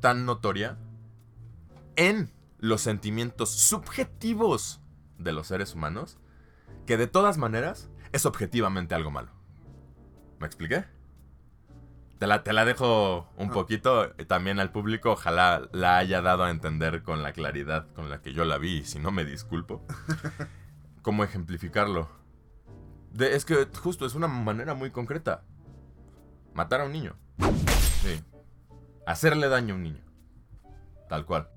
tan 0.00 0.26
notoria 0.26 0.78
en 1.96 2.32
los 2.58 2.82
sentimientos 2.82 3.50
subjetivos 3.50 4.80
de 5.18 5.32
los 5.32 5.48
seres 5.48 5.74
humanos, 5.74 6.18
que 6.86 6.96
de 6.96 7.06
todas 7.06 7.38
maneras 7.38 7.90
es 8.16 8.26
objetivamente 8.26 8.94
algo 8.94 9.10
malo. 9.10 9.30
¿Me 10.38 10.46
expliqué? 10.46 10.84
Te 12.18 12.26
la, 12.26 12.42
te 12.42 12.52
la 12.52 12.64
dejo 12.64 13.28
un 13.36 13.50
ah. 13.50 13.52
poquito 13.52 14.10
también 14.26 14.58
al 14.58 14.72
público. 14.72 15.12
Ojalá 15.12 15.68
la 15.72 15.98
haya 15.98 16.22
dado 16.22 16.44
a 16.44 16.50
entender 16.50 17.02
con 17.02 17.22
la 17.22 17.32
claridad 17.32 17.86
con 17.94 18.08
la 18.08 18.22
que 18.22 18.32
yo 18.32 18.44
la 18.44 18.58
vi. 18.58 18.78
Y 18.78 18.84
si 18.84 18.98
no, 18.98 19.10
me 19.10 19.24
disculpo. 19.24 19.84
¿Cómo 21.02 21.24
ejemplificarlo? 21.24 22.08
es 23.18 23.44
que 23.44 23.66
justo 23.82 24.04
es 24.04 24.14
una 24.14 24.28
manera 24.28 24.74
muy 24.74 24.90
concreta. 24.90 25.44
Matar 26.54 26.80
a 26.80 26.84
un 26.84 26.92
niño. 26.92 27.16
Sí. 28.02 28.22
Hacerle 29.06 29.48
daño 29.48 29.74
a 29.74 29.76
un 29.76 29.82
niño. 29.82 30.04
Tal 31.08 31.24
cual. 31.24 31.48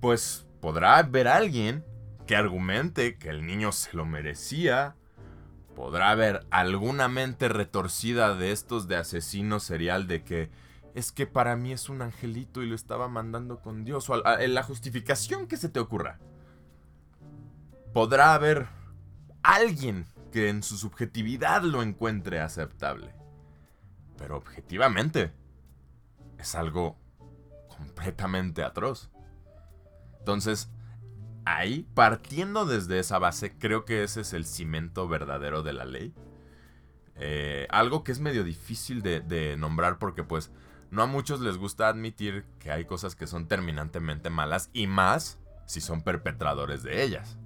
Pues 0.00 0.46
podrá 0.60 0.98
haber 0.98 1.28
alguien 1.28 1.84
que 2.26 2.36
argumente 2.36 3.16
que 3.16 3.28
el 3.28 3.46
niño 3.46 3.72
se 3.72 3.96
lo 3.96 4.04
merecía. 4.04 4.96
Podrá 5.74 6.10
haber 6.10 6.46
alguna 6.50 7.08
mente 7.08 7.48
retorcida 7.48 8.34
de 8.34 8.52
estos 8.52 8.88
de 8.88 8.96
asesino 8.96 9.60
serial 9.60 10.06
de 10.06 10.24
que 10.24 10.50
es 10.94 11.12
que 11.12 11.26
para 11.26 11.56
mí 11.56 11.72
es 11.72 11.88
un 11.90 12.00
angelito 12.00 12.62
y 12.62 12.66
lo 12.66 12.74
estaba 12.74 13.08
mandando 13.08 13.60
con 13.60 13.84
Dios. 13.84 14.08
O 14.08 14.16
la 14.16 14.62
justificación 14.62 15.46
que 15.46 15.58
se 15.58 15.68
te 15.68 15.78
ocurra. 15.78 16.18
Podrá 17.92 18.34
haber 18.34 18.66
alguien 19.42 20.06
que 20.32 20.48
en 20.48 20.62
su 20.62 20.78
subjetividad 20.78 21.62
lo 21.62 21.82
encuentre 21.82 22.40
aceptable. 22.40 23.14
Pero 24.16 24.36
objetivamente 24.36 25.32
es 26.38 26.54
algo 26.54 26.96
completamente 27.68 28.62
atroz. 28.62 29.10
Entonces, 30.18 30.70
ahí, 31.46 31.86
partiendo 31.94 32.66
desde 32.66 32.98
esa 32.98 33.18
base, 33.18 33.56
creo 33.56 33.86
que 33.86 34.02
ese 34.02 34.20
es 34.20 34.34
el 34.34 34.44
cimento 34.44 35.08
verdadero 35.08 35.62
de 35.62 35.72
la 35.72 35.86
ley. 35.86 36.12
Eh, 37.14 37.66
algo 37.70 38.04
que 38.04 38.12
es 38.12 38.20
medio 38.20 38.44
difícil 38.44 39.00
de, 39.00 39.56
nombrar 39.56 39.98
porque 39.98 40.22
pues 40.22 40.50
no 40.90 41.02
a 41.02 41.06
muchos 41.06 41.40
les 41.40 41.56
gusta 41.56 41.88
admitir 41.88 42.44
que 42.58 42.70
hay 42.70 42.84
cosas 42.84 43.16
que 43.16 43.26
son 43.26 43.48
terminantemente 43.48 44.28
malas 44.28 44.70
y 44.74 44.86
más 44.86 45.38
si 45.64 45.80
son 45.80 46.02
perpetradores 46.02 46.82
de 46.82 47.02
ellas. 47.02 47.38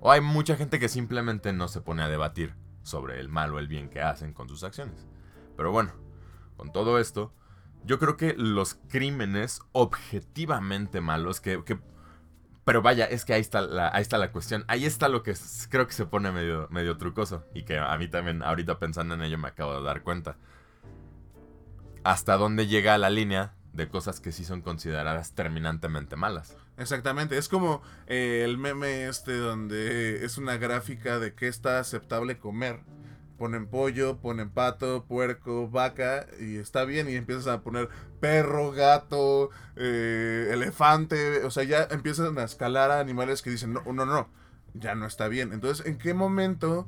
O 0.00 0.10
hay 0.10 0.20
mucha 0.20 0.56
gente 0.56 0.80
que 0.80 0.88
simplemente 0.88 1.52
no 1.52 1.68
se 1.68 1.80
pone 1.80 2.02
a 2.02 2.08
debatir 2.08 2.54
sobre 2.82 3.20
el 3.20 3.28
mal 3.28 3.54
o 3.54 3.58
el 3.58 3.68
bien 3.68 3.88
que 3.88 4.02
hacen 4.02 4.32
con 4.32 4.48
sus 4.48 4.64
acciones. 4.64 5.06
Pero 5.56 5.70
bueno, 5.70 5.92
con 6.56 6.72
todo 6.72 6.98
esto, 6.98 7.32
yo 7.84 7.98
creo 7.98 8.16
que 8.16 8.34
los 8.36 8.74
crímenes 8.88 9.60
objetivamente 9.72 11.00
malos, 11.00 11.40
que, 11.40 11.62
pero 12.64 12.80
vaya, 12.80 13.06
es 13.06 13.24
que 13.24 13.34
ahí 13.34 13.40
está, 13.40 13.60
la, 13.60 13.90
ahí 13.92 14.02
está 14.02 14.18
la 14.18 14.30
cuestión. 14.30 14.64
Ahí 14.68 14.84
está 14.84 15.08
lo 15.08 15.22
que 15.22 15.34
creo 15.68 15.86
que 15.86 15.92
se 15.92 16.06
pone 16.06 16.30
medio, 16.30 16.96
trucoso. 16.96 17.44
Y 17.54 17.64
que 17.64 17.78
a 17.78 17.96
mí 17.98 18.08
también, 18.08 18.42
ahorita 18.42 18.78
pensando 18.78 19.14
en 19.14 19.22
ello, 19.22 19.38
me 19.38 19.48
acabo 19.48 19.76
de 19.76 19.82
dar 19.82 20.02
cuenta. 20.02 20.36
Hasta 22.04 22.36
dónde 22.36 22.68
llega 22.68 22.96
la 22.98 23.10
línea 23.10 23.54
de 23.72 23.88
cosas 23.88 24.20
que 24.20 24.32
sí 24.32 24.44
son 24.44 24.60
consideradas 24.60 25.34
terminantemente 25.34 26.14
malas. 26.14 26.56
Exactamente, 26.76 27.36
es 27.38 27.48
como 27.48 27.82
eh, 28.06 28.42
el 28.44 28.58
meme 28.58 29.06
este 29.06 29.36
donde 29.36 30.24
es 30.24 30.36
una 30.36 30.56
gráfica 30.56 31.18
de 31.18 31.34
qué 31.34 31.48
está 31.48 31.78
aceptable 31.78 32.38
comer 32.38 32.80
ponen 33.42 33.66
pollo, 33.66 34.18
ponen 34.18 34.50
pato, 34.50 35.04
puerco, 35.04 35.68
vaca 35.68 36.28
y 36.38 36.58
está 36.58 36.84
bien 36.84 37.10
y 37.10 37.16
empiezas 37.16 37.48
a 37.48 37.60
poner 37.62 37.88
perro, 38.20 38.70
gato, 38.70 39.50
eh, 39.74 40.50
elefante, 40.52 41.42
o 41.42 41.50
sea, 41.50 41.64
ya 41.64 41.88
empiezan 41.90 42.38
a 42.38 42.44
escalar 42.44 42.92
a 42.92 43.00
animales 43.00 43.42
que 43.42 43.50
dicen, 43.50 43.72
no, 43.72 43.82
no, 43.84 44.06
no, 44.06 44.28
ya 44.74 44.94
no 44.94 45.06
está 45.06 45.26
bien. 45.26 45.52
Entonces, 45.52 45.84
¿en 45.86 45.98
qué 45.98 46.14
momento... 46.14 46.86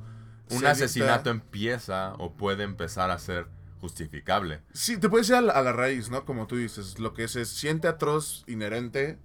Un 0.49 0.65
asesinato 0.65 1.31
empieza 1.31 2.15
o 2.19 2.37
puede 2.37 2.63
empezar 2.63 3.11
a 3.11 3.19
ser 3.19 3.49
justificable? 3.81 4.63
Sí, 4.73 4.97
te 4.97 5.09
puedes 5.09 5.29
ir 5.31 5.35
a 5.35 5.41
la, 5.41 5.73
raíz, 5.73 6.09
¿no? 6.09 6.25
Como 6.25 6.47
tú 6.47 6.55
dices, 6.55 7.01
lo 7.01 7.15
que 7.15 7.27
se 7.27 7.47
siente 7.47 7.89
atroz, 7.89 8.45
inherente, 8.47 9.19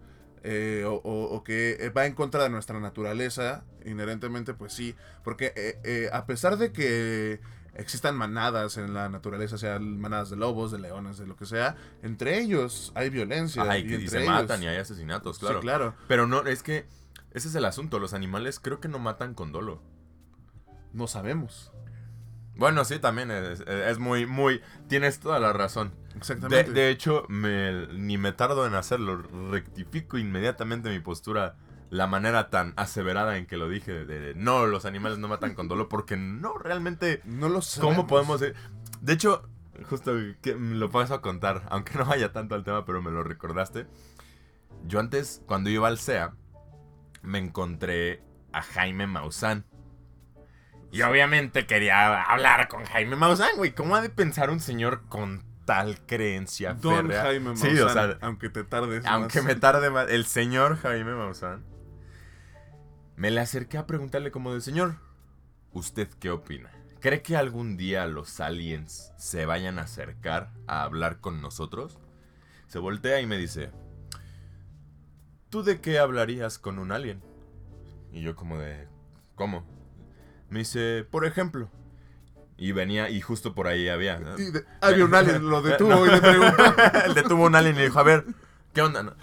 eh, 0.43 0.85
o, 0.87 1.43
que 1.43 1.91
va 1.95 2.05
en 2.05 2.13
contra 2.13 2.43
de 2.43 2.49
nuestra 2.49 2.79
naturaleza, 2.79 3.63
inherentemente, 3.85 4.53
pues 4.53 4.73
sí, 4.73 4.95
porque 5.23 5.53
eh, 5.55 5.79
eh, 5.83 6.09
a 6.13 6.25
pesar 6.25 6.57
de 6.57 6.71
que 6.71 7.41
existan 7.75 8.15
manadas 8.15 8.77
en 8.77 8.93
la 8.93 9.09
naturaleza, 9.09 9.57
sean 9.57 9.99
manadas 9.99 10.29
de 10.29 10.35
lobos, 10.35 10.71
de 10.71 10.79
leones, 10.79 11.17
de 11.17 11.27
lo 11.27 11.35
que 11.35 11.45
sea, 11.45 11.75
entre 12.03 12.39
ellos 12.39 12.91
hay 12.95 13.09
violencia. 13.09 13.77
y, 13.77 14.07
se 14.07 14.21
matan 14.21 14.63
y 14.63 14.67
hay 14.67 14.77
asesinatos, 14.77 15.39
claro. 15.39 15.59
claro. 15.59 15.95
Pero 16.07 16.27
no, 16.27 16.45
es 16.45 16.63
que 16.63 16.85
ese 17.31 17.47
es 17.47 17.55
el 17.55 17.65
asunto, 17.65 17.99
los 17.99 18.13
animales 18.13 18.59
creo 18.59 18.79
que 18.79 18.87
no 18.87 18.99
matan 18.99 19.33
con 19.33 19.51
dolo. 19.51 19.81
No 20.93 21.07
sabemos. 21.07 21.71
Bueno, 22.59 22.83
sí, 22.83 22.99
también 22.99 23.31
es, 23.31 23.99
muy, 23.99 24.25
muy... 24.25 24.61
Tienes 24.89 25.19
toda 25.21 25.39
la 25.39 25.53
razón. 25.53 25.93
Exactamente. 26.15 26.71
De, 26.71 26.89
hecho, 26.89 27.25
ni 27.29 28.17
me 28.17 28.33
tardo 28.33 28.67
en 28.67 28.75
hacerlo. 28.75 29.21
Rectifico 29.49 30.17
inmediatamente 30.17 30.89
mi 30.89 30.99
postura. 30.99 31.55
La 31.89 32.05
manera 32.05 32.49
tan 32.49 32.73
aseverada 32.75 33.37
en 33.37 33.47
que 33.47 33.55
lo 33.55 33.69
dije. 33.69 34.05
De, 34.05 34.35
no, 34.35 34.67
los 34.67 34.83
animales 34.83 35.19
no 35.19 35.29
matan 35.29 35.55
con 35.55 35.69
dolor. 35.69 35.87
Porque 35.87 36.17
no, 36.17 36.57
realmente... 36.57 37.21
No 37.23 37.47
lo 37.47 37.61
sé. 37.61 37.79
¿Cómo 37.79 38.07
podemos...? 38.07 38.41
De 38.41 39.13
hecho, 39.13 39.47
justo 39.89 40.11
que 40.41 40.53
lo 40.55 40.91
paso 40.91 41.21
contar. 41.21 41.63
Aunque 41.69 41.97
no 41.97 42.03
vaya 42.05 42.33
tanto 42.33 42.55
al 42.55 42.65
tema, 42.65 42.83
pero 42.83 43.01
me 43.01 43.09
lo 43.09 43.23
recordaste. 43.23 43.87
Yo 44.83 44.99
antes, 44.99 45.41
cuando 45.45 45.69
iba 45.69 45.87
al 45.87 45.97
SEA, 45.97 46.33
me 47.21 47.39
encontré 47.39 48.21
a 48.51 48.61
Jaime 48.61 49.07
Maussan 49.07 49.65
y 50.91 51.01
obviamente 51.01 51.65
quería 51.65 52.23
hablar 52.23 52.67
con 52.67 52.83
Jaime 52.85 53.15
Maussan, 53.15 53.55
güey. 53.57 53.73
¿Cómo 53.73 53.95
ha 53.95 54.01
de 54.01 54.09
pensar 54.09 54.49
un 54.49 54.59
señor 54.59 55.03
con 55.07 55.43
tal 55.65 55.99
creencia 56.07 56.73
Don 56.73 57.11
Jaime 57.11 57.51
Maussan, 57.51 57.69
sí, 57.69 57.79
o 57.79 57.89
sea, 57.89 58.17
aunque 58.21 58.49
te 58.49 58.63
tardes 58.63 59.05
Aunque 59.05 59.43
me 59.43 59.53
tarde 59.53 59.91
más. 59.91 60.09
El 60.09 60.25
señor 60.25 60.77
Jaime 60.77 61.13
Maussan. 61.13 61.63
Me 63.15 63.29
le 63.29 63.39
acerqué 63.41 63.77
a 63.77 63.85
preguntarle 63.85 64.31
como 64.31 64.53
de, 64.53 64.61
señor, 64.61 64.95
¿usted 65.73 66.07
qué 66.19 66.31
opina? 66.31 66.71
¿Cree 67.01 67.21
que 67.21 67.37
algún 67.37 67.77
día 67.77 68.07
los 68.07 68.39
aliens 68.39 69.13
se 69.17 69.45
vayan 69.45 69.77
a 69.77 69.83
acercar 69.83 70.51
a 70.67 70.83
hablar 70.83 71.19
con 71.19 71.41
nosotros? 71.41 71.99
Se 72.67 72.79
voltea 72.79 73.21
y 73.21 73.25
me 73.25 73.37
dice, 73.37 73.71
¿tú 75.49 75.63
de 75.63 75.81
qué 75.81 75.99
hablarías 75.99 76.59
con 76.59 76.79
un 76.79 76.91
alien? 76.91 77.21
Y 78.11 78.21
yo 78.21 78.35
como 78.35 78.57
de, 78.57 78.87
¿cómo? 79.35 79.65
Me 80.49 80.59
dice, 80.59 81.05
por 81.09 81.25
ejemplo. 81.25 81.69
Y 82.57 82.73
venía, 82.73 83.09
y 83.09 83.21
justo 83.21 83.55
por 83.55 83.67
ahí 83.67 83.87
había. 83.87 84.19
había 84.81 85.05
un 85.05 85.15
alien, 85.15 85.49
lo 85.49 85.61
detuvo 85.61 86.05
y 86.05 86.09
le 86.09 86.21
preguntó. 86.21 86.63
detuvo 87.15 87.45
un 87.45 87.55
alien 87.55 87.75
y 87.75 87.79
le 87.79 87.85
dijo, 87.85 87.99
a 87.99 88.03
ver, 88.03 88.25
¿qué 88.73 88.81
onda? 88.81 89.15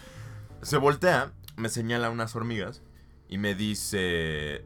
Se 0.63 0.79
voltea, 0.79 1.33
me 1.57 1.69
señala 1.69 2.11
unas 2.11 2.35
hormigas 2.35 2.83
y 3.29 3.39
me 3.39 3.55
dice. 3.55 4.65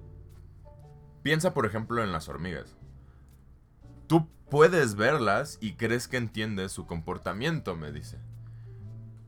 Piensa, 1.23 1.53
por 1.53 1.67
ejemplo, 1.67 2.03
en 2.05 2.13
las 2.13 2.29
hormigas. 2.29 2.77
Tú 4.07 4.29
puedes 4.49 4.95
verlas 4.95 5.59
y 5.61 5.75
crees 5.75 6.09
que 6.09 6.17
entiendes 6.17 6.73
su 6.73 6.87
comportamiento, 6.87 7.77
me 7.77 7.93
dice. 7.93 8.19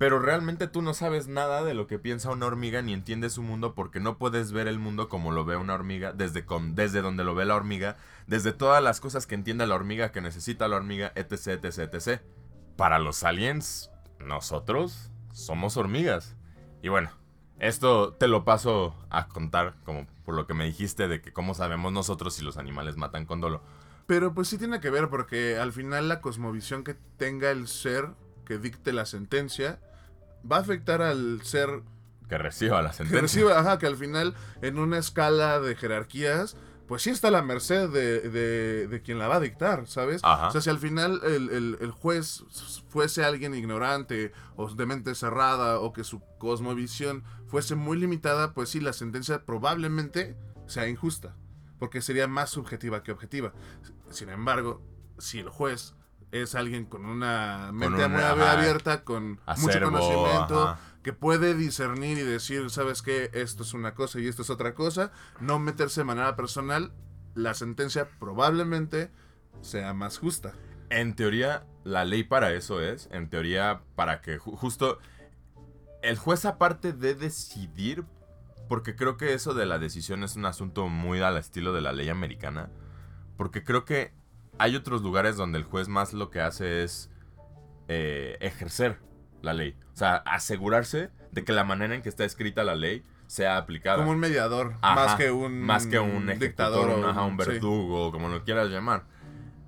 Pero 0.02 0.18
realmente 0.18 0.66
tú 0.66 0.82
no 0.82 0.94
sabes 0.94 1.28
nada 1.28 1.62
de 1.62 1.74
lo 1.74 1.86
que 1.86 1.96
piensa 1.96 2.32
una 2.32 2.46
hormiga 2.46 2.82
ni 2.82 2.92
entiendes 2.92 3.34
su 3.34 3.42
mundo 3.44 3.76
porque 3.76 4.00
no 4.00 4.18
puedes 4.18 4.50
ver 4.50 4.66
el 4.66 4.80
mundo 4.80 5.08
como 5.08 5.30
lo 5.30 5.44
ve 5.44 5.54
una 5.54 5.74
hormiga, 5.74 6.12
desde, 6.12 6.44
desde 6.72 7.02
donde 7.02 7.22
lo 7.22 7.36
ve 7.36 7.44
la 7.44 7.54
hormiga, 7.54 7.96
desde 8.26 8.52
todas 8.52 8.82
las 8.82 8.98
cosas 8.98 9.28
que 9.28 9.36
entiende 9.36 9.64
la 9.64 9.76
hormiga, 9.76 10.10
que 10.10 10.20
necesita 10.20 10.66
la 10.66 10.74
hormiga, 10.74 11.12
etc, 11.14 11.64
etc, 11.64 11.94
etc. 11.94 12.20
Para 12.76 12.98
los 12.98 13.22
aliens, 13.22 13.92
nosotros 14.18 15.12
somos 15.32 15.76
hormigas. 15.76 16.34
Y 16.82 16.88
bueno, 16.88 17.12
esto 17.60 18.14
te 18.14 18.26
lo 18.26 18.44
paso 18.44 18.96
a 19.08 19.28
contar 19.28 19.76
como 19.84 20.08
por 20.24 20.34
lo 20.34 20.48
que 20.48 20.54
me 20.54 20.64
dijiste 20.64 21.06
de 21.06 21.22
que 21.22 21.32
cómo 21.32 21.54
sabemos 21.54 21.92
nosotros 21.92 22.34
si 22.34 22.44
los 22.44 22.56
animales 22.56 22.96
matan 22.96 23.24
con 23.24 23.40
dolo. 23.40 23.62
Pero 24.08 24.34
pues 24.34 24.48
sí 24.48 24.58
tiene 24.58 24.80
que 24.80 24.90
ver 24.90 25.08
porque 25.10 25.58
al 25.58 25.70
final 25.70 26.08
la 26.08 26.20
cosmovisión 26.20 26.82
que 26.82 26.94
tenga 27.18 27.52
el 27.52 27.68
ser 27.68 28.08
que 28.44 28.58
dicte 28.58 28.92
la 28.92 29.06
sentencia 29.06 29.78
va 30.50 30.56
a 30.56 30.60
afectar 30.60 31.02
al 31.02 31.42
ser 31.42 31.82
que 32.28 32.38
reciba 32.38 32.80
la 32.80 32.92
sentencia. 32.92 33.16
Que 33.16 33.22
reciba, 33.22 33.58
ajá, 33.58 33.78
que 33.78 33.86
al 33.86 33.96
final 33.96 34.34
en 34.62 34.78
una 34.78 34.96
escala 34.96 35.60
de 35.60 35.76
jerarquías, 35.76 36.56
pues 36.86 37.02
sí 37.02 37.10
está 37.10 37.28
a 37.28 37.30
la 37.30 37.42
merced 37.42 37.90
de, 37.90 38.86
de, 38.88 39.02
quien 39.02 39.18
la 39.18 39.28
va 39.28 39.36
a 39.36 39.40
dictar, 39.40 39.86
¿sabes? 39.86 40.22
O 40.24 40.50
sea, 40.50 40.60
si 40.60 40.70
al 40.70 40.78
final 40.78 41.20
el, 41.24 41.76
el, 41.80 41.90
juez 41.90 42.44
fuese 42.88 43.24
alguien 43.24 43.54
ignorante 43.54 44.32
o 44.56 44.68
de 44.68 44.86
mente 44.86 45.14
cerrada 45.14 45.78
o 45.80 45.92
que 45.92 46.04
su 46.04 46.20
cosmovisión 46.38 47.22
fuese 47.48 47.74
muy 47.74 47.98
limitada, 47.98 48.54
pues 48.54 48.70
sí, 48.70 48.80
la 48.80 48.92
sentencia 48.92 49.44
probablemente 49.44 50.36
sea 50.66 50.88
injusta, 50.88 51.36
porque 51.78 52.00
sería 52.00 52.28
más 52.28 52.50
subjetiva 52.50 53.02
que 53.02 53.12
objetiva. 53.12 53.52
Sin 54.10 54.28
embargo, 54.28 54.82
si 55.18 55.38
el 55.38 55.48
juez 55.48 55.94
es 56.32 56.54
alguien 56.54 56.86
con 56.86 57.04
una 57.04 57.70
mente 57.72 58.08
muy 58.08 58.22
abierta, 58.22 59.04
con 59.04 59.38
mucho 59.58 59.80
conocimiento, 59.80 60.76
que 61.02 61.12
puede 61.12 61.54
discernir 61.54 62.18
y 62.18 62.22
decir, 62.22 62.70
¿sabes 62.70 63.02
qué? 63.02 63.30
Esto 63.34 63.62
es 63.62 63.74
una 63.74 63.94
cosa 63.94 64.18
y 64.18 64.26
esto 64.26 64.42
es 64.42 64.50
otra 64.50 64.74
cosa. 64.74 65.12
No 65.40 65.58
meterse 65.58 66.00
de 66.00 66.04
manera 66.04 66.34
personal, 66.34 66.92
la 67.34 67.54
sentencia 67.54 68.08
probablemente 68.18 69.10
sea 69.60 69.92
más 69.92 70.18
justa. 70.18 70.54
En 70.88 71.14
teoría, 71.14 71.66
la 71.84 72.04
ley 72.04 72.24
para 72.24 72.52
eso 72.52 72.80
es, 72.80 73.08
en 73.12 73.28
teoría, 73.28 73.82
para 73.94 74.22
que 74.22 74.38
justo 74.38 74.98
el 76.02 76.16
juez 76.16 76.46
aparte 76.46 76.92
de 76.94 77.14
decidir, 77.14 78.04
porque 78.68 78.96
creo 78.96 79.18
que 79.18 79.34
eso 79.34 79.52
de 79.52 79.66
la 79.66 79.78
decisión 79.78 80.24
es 80.24 80.36
un 80.36 80.46
asunto 80.46 80.88
muy 80.88 81.20
al 81.20 81.36
estilo 81.36 81.74
de 81.74 81.82
la 81.82 81.92
ley 81.92 82.08
americana, 82.08 82.70
porque 83.36 83.64
creo 83.64 83.84
que 83.84 84.14
hay 84.58 84.76
otros 84.76 85.02
lugares 85.02 85.36
donde 85.36 85.58
el 85.58 85.64
juez 85.64 85.88
más 85.88 86.12
lo 86.12 86.30
que 86.30 86.40
hace 86.40 86.84
es 86.84 87.10
eh, 87.88 88.36
ejercer 88.40 89.00
la 89.40 89.54
ley. 89.54 89.76
O 89.92 89.96
sea, 89.96 90.16
asegurarse 90.16 91.10
de 91.32 91.44
que 91.44 91.52
la 91.52 91.64
manera 91.64 91.94
en 91.94 92.02
que 92.02 92.08
está 92.08 92.24
escrita 92.24 92.64
la 92.64 92.74
ley 92.74 93.04
sea 93.26 93.56
aplicada. 93.56 93.98
Como 93.98 94.10
un 94.10 94.18
mediador, 94.18 94.76
Ajá, 94.82 94.94
más 94.94 95.14
que 95.16 95.30
un 95.30 95.60
más 95.60 95.86
que 95.86 95.98
un 95.98 96.26
dictador 96.38 96.90
un, 96.90 97.04
o 97.04 97.08
ajá, 97.08 97.22
un 97.22 97.38
sí. 97.40 97.48
verdugo, 97.48 98.12
como 98.12 98.28
lo 98.28 98.44
quieras 98.44 98.68
llamar. 98.68 99.06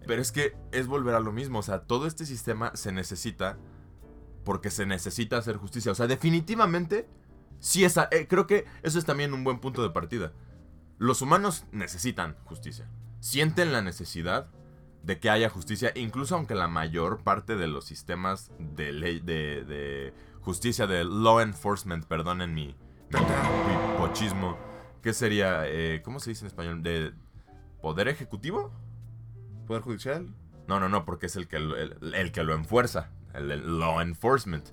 Pero 0.06 0.20
es 0.20 0.32
que 0.32 0.54
es 0.70 0.86
volver 0.86 1.14
a 1.14 1.20
lo 1.20 1.32
mismo, 1.32 1.60
o 1.60 1.62
sea, 1.62 1.80
todo 1.80 2.06
este 2.06 2.26
sistema 2.26 2.72
se 2.76 2.92
necesita 2.92 3.56
porque 4.44 4.70
se 4.70 4.84
necesita 4.84 5.38
hacer 5.38 5.56
justicia. 5.56 5.92
O 5.92 5.94
sea, 5.94 6.06
definitivamente, 6.06 7.08
sí 7.58 7.84
esa, 7.84 8.08
eh, 8.10 8.26
creo 8.28 8.46
que 8.46 8.66
eso 8.82 8.98
es 8.98 9.06
también 9.06 9.32
un 9.32 9.44
buen 9.44 9.58
punto 9.58 9.82
de 9.82 9.90
partida. 9.90 10.32
Los 10.98 11.22
humanos 11.22 11.64
necesitan 11.72 12.36
justicia. 12.44 12.86
Sienten 13.20 13.72
la 13.72 13.80
necesidad 13.80 14.50
de 15.04 15.18
que 15.20 15.28
haya 15.30 15.48
justicia, 15.50 15.92
incluso 15.94 16.34
aunque 16.34 16.54
la 16.54 16.66
mayor 16.68 17.22
parte 17.22 17.56
de 17.56 17.66
los 17.68 17.84
sistemas 17.84 18.50
de 18.58 18.92
ley, 18.92 19.20
de, 19.20 19.64
de 19.64 20.14
justicia, 20.40 20.86
de 20.86 21.04
law 21.04 21.40
enforcement, 21.40 22.04
perdonen 22.06 22.54
mi, 22.54 22.74
mi, 23.10 23.20
mi 23.20 23.98
pochismo, 23.98 24.56
¿qué 25.02 25.12
sería? 25.12 25.62
Eh, 25.66 26.00
¿Cómo 26.04 26.20
se 26.20 26.30
dice 26.30 26.44
en 26.44 26.46
español? 26.46 26.82
¿De 26.82 27.12
poder 27.82 28.08
ejecutivo? 28.08 28.72
Poder 29.66 29.82
judicial. 29.82 30.28
No, 30.68 30.80
no, 30.80 30.88
no, 30.88 31.04
porque 31.04 31.26
es 31.26 31.36
el 31.36 31.48
que 31.48 31.58
lo, 31.58 31.76
el, 31.76 32.14
el 32.14 32.32
que 32.32 32.42
lo 32.42 32.54
enfuerza, 32.54 33.10
el, 33.34 33.50
el 33.50 33.78
law 33.78 34.00
enforcement, 34.00 34.66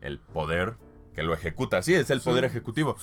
el 0.00 0.20
poder 0.20 0.76
que 1.14 1.24
lo 1.24 1.34
ejecuta. 1.34 1.82
Sí, 1.82 1.92
es 1.94 2.08
el 2.10 2.20
Sí. 2.20 2.30
poder 2.30 2.44
ejecutivo. 2.44 2.96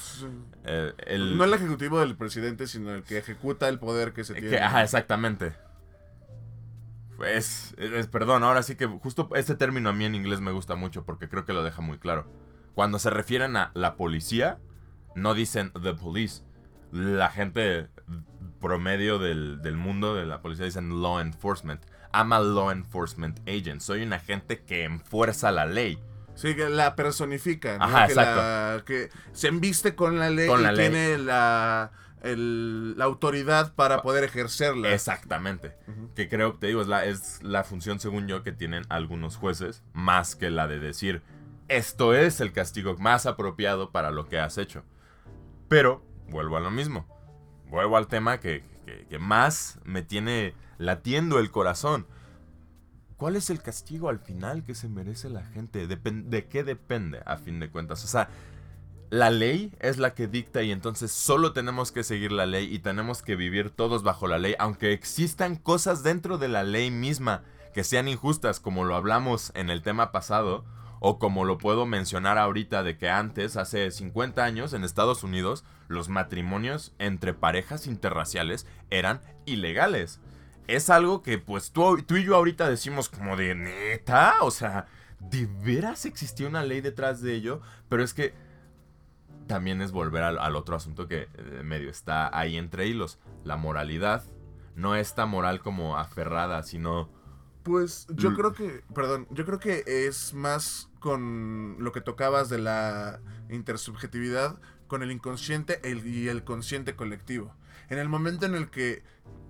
Eh, 0.63 0.93
el, 1.07 1.37
No 1.37 1.43
el 1.43 1.53
ejecutivo 1.53 1.99
del 1.99 2.15
presidente, 2.15 2.67
sino 2.67 2.91
el 2.95 3.03
que 3.03 3.17
ejecuta 3.17 3.67
el 3.67 3.79
poder 3.79 4.13
que 4.13 4.23
se 4.23 4.33
Eh, 4.33 4.35
tiene. 4.41 4.49
que- 4.57 4.61
ajá, 4.63 4.81
exactamente. 4.83 5.53
Pues, 7.19 7.75
es- 7.77 8.07
perdón, 8.07 8.43
ahora 8.45 8.63
sí 8.63 8.75
que 8.75 8.87
justo 8.87 9.29
este 9.35 9.53
término 9.55 9.89
a 9.89 9.93
mí 9.93 10.05
en 10.05 10.15
inglés 10.15 10.39
me 10.39 10.51
gusta 10.53 10.75
mucho 10.75 11.03
porque 11.03 11.27
creo 11.27 11.43
que 11.43 11.51
lo 11.51 11.63
deja 11.63 11.81
muy 11.81 11.97
claro. 11.97 12.25
Cuando 12.75 12.97
se 12.97 13.09
refieren 13.09 13.57
a 13.57 13.71
la 13.73 13.95
policía, 13.97 14.57
no 15.15 15.33
dicen 15.33 15.71
the 15.83 15.93
police. 15.93 16.43
La 16.93 17.29
gente 17.29 17.89
promedio 18.61 19.19
del, 19.19 19.61
del 19.61 19.75
mundo 19.75 20.15
de 20.15 20.25
la 20.25 20.41
policía 20.41 20.63
dicen 20.65 21.01
law 21.01 21.19
enforcement. 21.19 21.81
I'm 22.13 22.31
a 22.31 22.39
law 22.39 22.71
enforcement 22.71 23.39
agent. 23.47 23.81
Soy 23.81 24.01
un 24.03 24.13
agente 24.13 24.63
que 24.63 24.85
enfuerza 24.85 25.51
la 25.51 25.65
ley. 25.65 25.99
Sí, 26.35 26.55
que 26.55 26.69
la 26.69 26.95
personifica. 26.95 27.77
¿no? 27.77 27.83
Ajá, 27.83 28.07
que 28.07 28.15
la- 28.15 28.83
que 28.85 29.09
se 29.33 29.49
embiste 29.49 29.93
con 29.93 30.17
la 30.19 30.29
ley 30.29 30.47
Con 30.47 30.61
y 30.61 30.63
la 30.63 30.71
ley. 30.71 30.89
tiene 30.89 31.17
la, 31.17 31.91
el- 32.23 32.97
la 32.97 33.05
autoridad 33.05 33.73
para 33.75 34.01
poder 34.01 34.23
ejercerla. 34.23 34.93
Exactamente. 34.93 35.75
Que 36.15 36.27
creo, 36.29 36.53
te 36.55 36.67
digo, 36.67 36.81
es 36.81 36.87
la, 36.87 37.05
es 37.05 37.41
la 37.43 37.63
función, 37.63 37.99
según 37.99 38.27
yo, 38.27 38.43
que 38.43 38.51
tienen 38.51 38.83
algunos 38.89 39.35
jueces, 39.37 39.83
más 39.93 40.35
que 40.35 40.49
la 40.49 40.67
de 40.67 40.79
decir, 40.79 41.21
esto 41.67 42.13
es 42.13 42.41
el 42.41 42.51
castigo 42.51 42.95
más 42.97 43.25
apropiado 43.25 43.91
para 43.91 44.11
lo 44.11 44.27
que 44.27 44.39
has 44.39 44.57
hecho. 44.57 44.83
Pero, 45.67 46.03
vuelvo 46.29 46.57
a 46.57 46.61
lo 46.61 46.71
mismo. 46.71 47.05
Vuelvo 47.67 47.97
al 47.97 48.07
tema 48.07 48.39
que, 48.39 48.63
que- 48.85 49.05
que 49.07 49.19
más 49.19 49.79
me 49.83 50.01
tiene 50.01 50.55
latiendo 50.77 51.39
el 51.39 51.51
corazón. 51.51 52.07
¿Cuál 53.17 53.35
es 53.35 53.49
el 53.49 53.61
castigo 53.61 54.07
al 54.09 54.19
final 54.19 54.63
que 54.63 54.73
se 54.73 54.87
merece 54.87 55.29
la 55.29 55.43
gente? 55.43 55.87
¿De 55.87 56.47
qué 56.47 56.63
depende, 56.63 57.21
a 57.25 57.35
fin 57.37 57.59
de 57.59 57.69
cuentas? 57.69 58.03
O 58.05 58.07
sea, 58.07 58.29
la 59.09 59.31
ley 59.31 59.73
es 59.79 59.97
la 59.97 60.13
que 60.13 60.27
dicta 60.27 60.61
y 60.61 60.71
entonces 60.71 61.11
solo 61.11 61.51
tenemos 61.51 61.91
que 61.91 62.03
seguir 62.03 62.31
la 62.31 62.45
ley 62.45 62.73
y 62.73 62.79
tenemos 62.79 63.23
que 63.23 63.35
vivir 63.35 63.71
todos 63.71 64.03
bajo 64.03 64.27
la 64.27 64.37
ley, 64.37 64.55
aunque 64.59 64.93
existan 64.93 65.55
cosas 65.55 66.03
dentro 66.03 66.37
de 66.37 66.47
la 66.47 66.63
ley 66.63 66.91
misma 66.91 67.43
que 67.73 67.83
sean 67.83 68.07
injustas, 68.07 68.59
como 68.59 68.83
lo 68.83 68.95
hablamos 68.95 69.51
en 69.55 69.69
el 69.69 69.81
tema 69.81 70.11
pasado, 70.11 70.65
o 70.99 71.17
como 71.17 71.45
lo 71.45 71.57
puedo 71.57 71.85
mencionar 71.85 72.37
ahorita 72.37 72.83
de 72.83 72.97
que 72.97 73.09
antes, 73.09 73.55
hace 73.55 73.89
50 73.89 74.43
años, 74.43 74.73
en 74.73 74.83
Estados 74.83 75.23
Unidos, 75.23 75.63
los 75.87 76.09
matrimonios 76.09 76.93
entre 76.99 77.33
parejas 77.33 77.87
interraciales 77.87 78.67
eran 78.89 79.21
ilegales. 79.45 80.19
Es 80.67 80.89
algo 80.89 81.23
que 81.23 81.37
pues 81.39 81.71
tú, 81.71 81.97
y 81.97 82.23
yo 82.23 82.35
ahorita 82.35 82.69
decimos 82.69 83.09
como 83.09 83.37
de 83.37 83.55
neta, 83.55 84.35
o 84.41 84.51
sea, 84.51 84.87
¿de 85.19 85.47
veras 85.47 86.05
existía 86.05 86.47
una 86.47 86.63
ley 86.63 86.81
detrás 86.81 87.21
de 87.21 87.33
ello? 87.33 87.61
Pero 87.87 88.03
es 88.03 88.13
que 88.13 88.33
también 89.49 89.81
es 89.81 89.91
volver 89.91 90.23
al, 90.23 90.39
al 90.39 90.55
otro 90.55 90.77
asunto 90.77 91.09
que 91.09 91.27
eh, 91.33 91.61
medio 91.63 91.89
está 91.89 92.29
ahí 92.37 92.55
entre 92.55 92.87
hilos. 92.87 93.19
La 93.43 93.57
moralidad. 93.57 94.23
No 94.75 94.95
esta 94.95 95.25
moral 95.25 95.59
como 95.59 95.97
aferrada, 95.97 96.63
sino... 96.63 97.09
Pues 97.63 98.07
yo 98.11 98.33
creo 98.33 98.53
que, 98.53 98.83
perdón, 98.95 99.27
yo 99.31 99.45
creo 99.45 99.59
que 99.59 99.83
es 99.85 100.33
más 100.33 100.89
con 100.99 101.75
lo 101.79 101.91
que 101.91 101.99
tocabas 101.99 102.47
de 102.47 102.59
la 102.59 103.19
intersubjetividad 103.49 104.59
con 104.87 105.03
el 105.03 105.11
inconsciente 105.11 105.79
el- 105.83 106.07
y 106.07 106.29
el 106.29 106.43
consciente 106.45 106.95
colectivo. 106.95 107.53
En 107.89 107.99
el 107.99 108.07
momento 108.07 108.45
en 108.45 108.55
el 108.55 108.69
que 108.69 109.03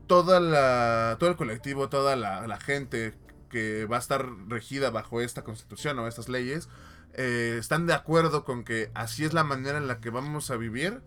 toda 0.07 0.39
la, 0.39 1.17
todo 1.19 1.29
el 1.29 1.35
colectivo, 1.35 1.89
toda 1.89 2.15
la, 2.15 2.47
la 2.47 2.59
gente 2.59 3.13
que 3.49 3.85
va 3.85 3.97
a 3.97 3.99
estar 3.99 4.27
regida 4.47 4.89
bajo 4.89 5.21
esta 5.21 5.43
constitución 5.43 5.99
o 5.99 6.07
estas 6.07 6.29
leyes, 6.29 6.67
eh, 7.13 7.57
están 7.59 7.87
de 7.87 7.93
acuerdo 7.93 8.43
con 8.43 8.63
que 8.63 8.91
así 8.93 9.25
es 9.25 9.33
la 9.33 9.43
manera 9.43 9.77
en 9.77 9.87
la 9.87 9.99
que 9.99 10.09
vamos 10.09 10.51
a 10.51 10.57
vivir, 10.57 11.01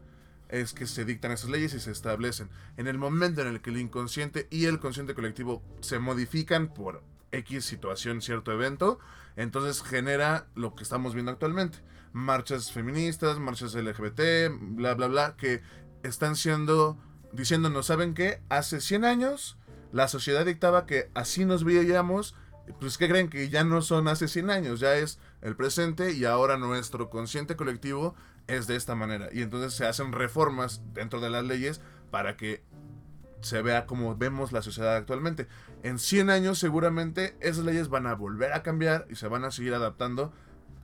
es 0.49 0.75
que 0.75 0.87
se 0.87 1.05
dictan 1.05 1.33
esas 1.33 1.51
leyes 1.51 1.73
y 1.75 1.81
se 1.81 1.91
establecen. 1.91 2.51
En 2.77 2.87
el 2.87 2.99
momento 2.99 3.41
en 3.41 3.49
el 3.49 3.61
que 3.63 3.71
el 3.71 3.79
inconsciente 3.79 4.47
y 4.51 4.67
el 4.67 4.79
consciente 4.79 5.15
colectivo 5.15 5.63
se 5.81 5.99
modifican 5.99 6.73
por 6.75 7.03
X 7.33 7.65
situación, 7.65 8.21
cierto 8.21 8.53
evento, 8.53 8.99
entonces 9.37 9.83
genera 9.83 10.47
lo 10.55 10.75
que 10.75 10.83
estamos 10.83 11.15
viendo 11.15 11.33
actualmente. 11.33 11.79
Marchas 12.13 12.71
feministas, 12.71 13.39
marchas 13.39 13.75
LGBT, 13.75 14.51
bla, 14.61 14.95
bla, 14.95 15.07
bla, 15.07 15.37
que 15.37 15.63
están 16.03 16.37
siendo, 16.37 16.99
diciéndonos, 17.33 17.87
¿saben 17.87 18.13
qué? 18.13 18.43
Hace 18.51 18.83
100 18.83 19.07
años 19.07 19.57
la 19.93 20.09
sociedad 20.09 20.45
dictaba 20.45 20.87
que 20.87 21.11
así 21.15 21.45
nos 21.45 21.65
veíamos, 21.65 22.35
pues 22.81 22.99
¿qué 22.99 23.09
creen? 23.09 23.29
Que 23.29 23.49
ya 23.49 23.63
no 23.63 23.83
son 23.83 24.09
hace 24.09 24.27
100 24.27 24.51
años, 24.51 24.81
ya 24.81 24.97
es 24.97 25.19
el 25.43 25.57
presente 25.57 26.13
y 26.13 26.25
ahora 26.25 26.57
nuestro 26.57 27.11
consciente 27.11 27.57
colectivo 27.57 28.15
es 28.47 28.67
de 28.67 28.77
esta 28.77 28.95
manera. 28.95 29.29
Y 29.33 29.43
entonces 29.43 29.75
se 29.75 29.87
hacen 29.87 30.13
reformas 30.13 30.83
dentro 30.95 31.21
de 31.21 31.31
las 31.31 31.45
leyes 31.45 31.81
para 32.11 32.37
que 32.37 32.63
se 33.41 33.61
vea 33.61 33.87
como 33.87 34.17
vemos 34.17 34.53
la 34.53 34.63
sociedad 34.63 34.97
actualmente. 34.97 35.49
En 35.83 35.99
100 35.99 36.31
años 36.31 36.59
seguramente 36.59 37.37
esas 37.41 37.65
leyes 37.65 37.89
van 37.89 38.07
a 38.07 38.15
volver 38.15 38.53
a 38.53 38.63
cambiar 38.63 39.07
y 39.11 39.17
se 39.17 39.29
van 39.29 39.45
a 39.45 39.51
seguir 39.51 39.75
adaptando 39.75 40.33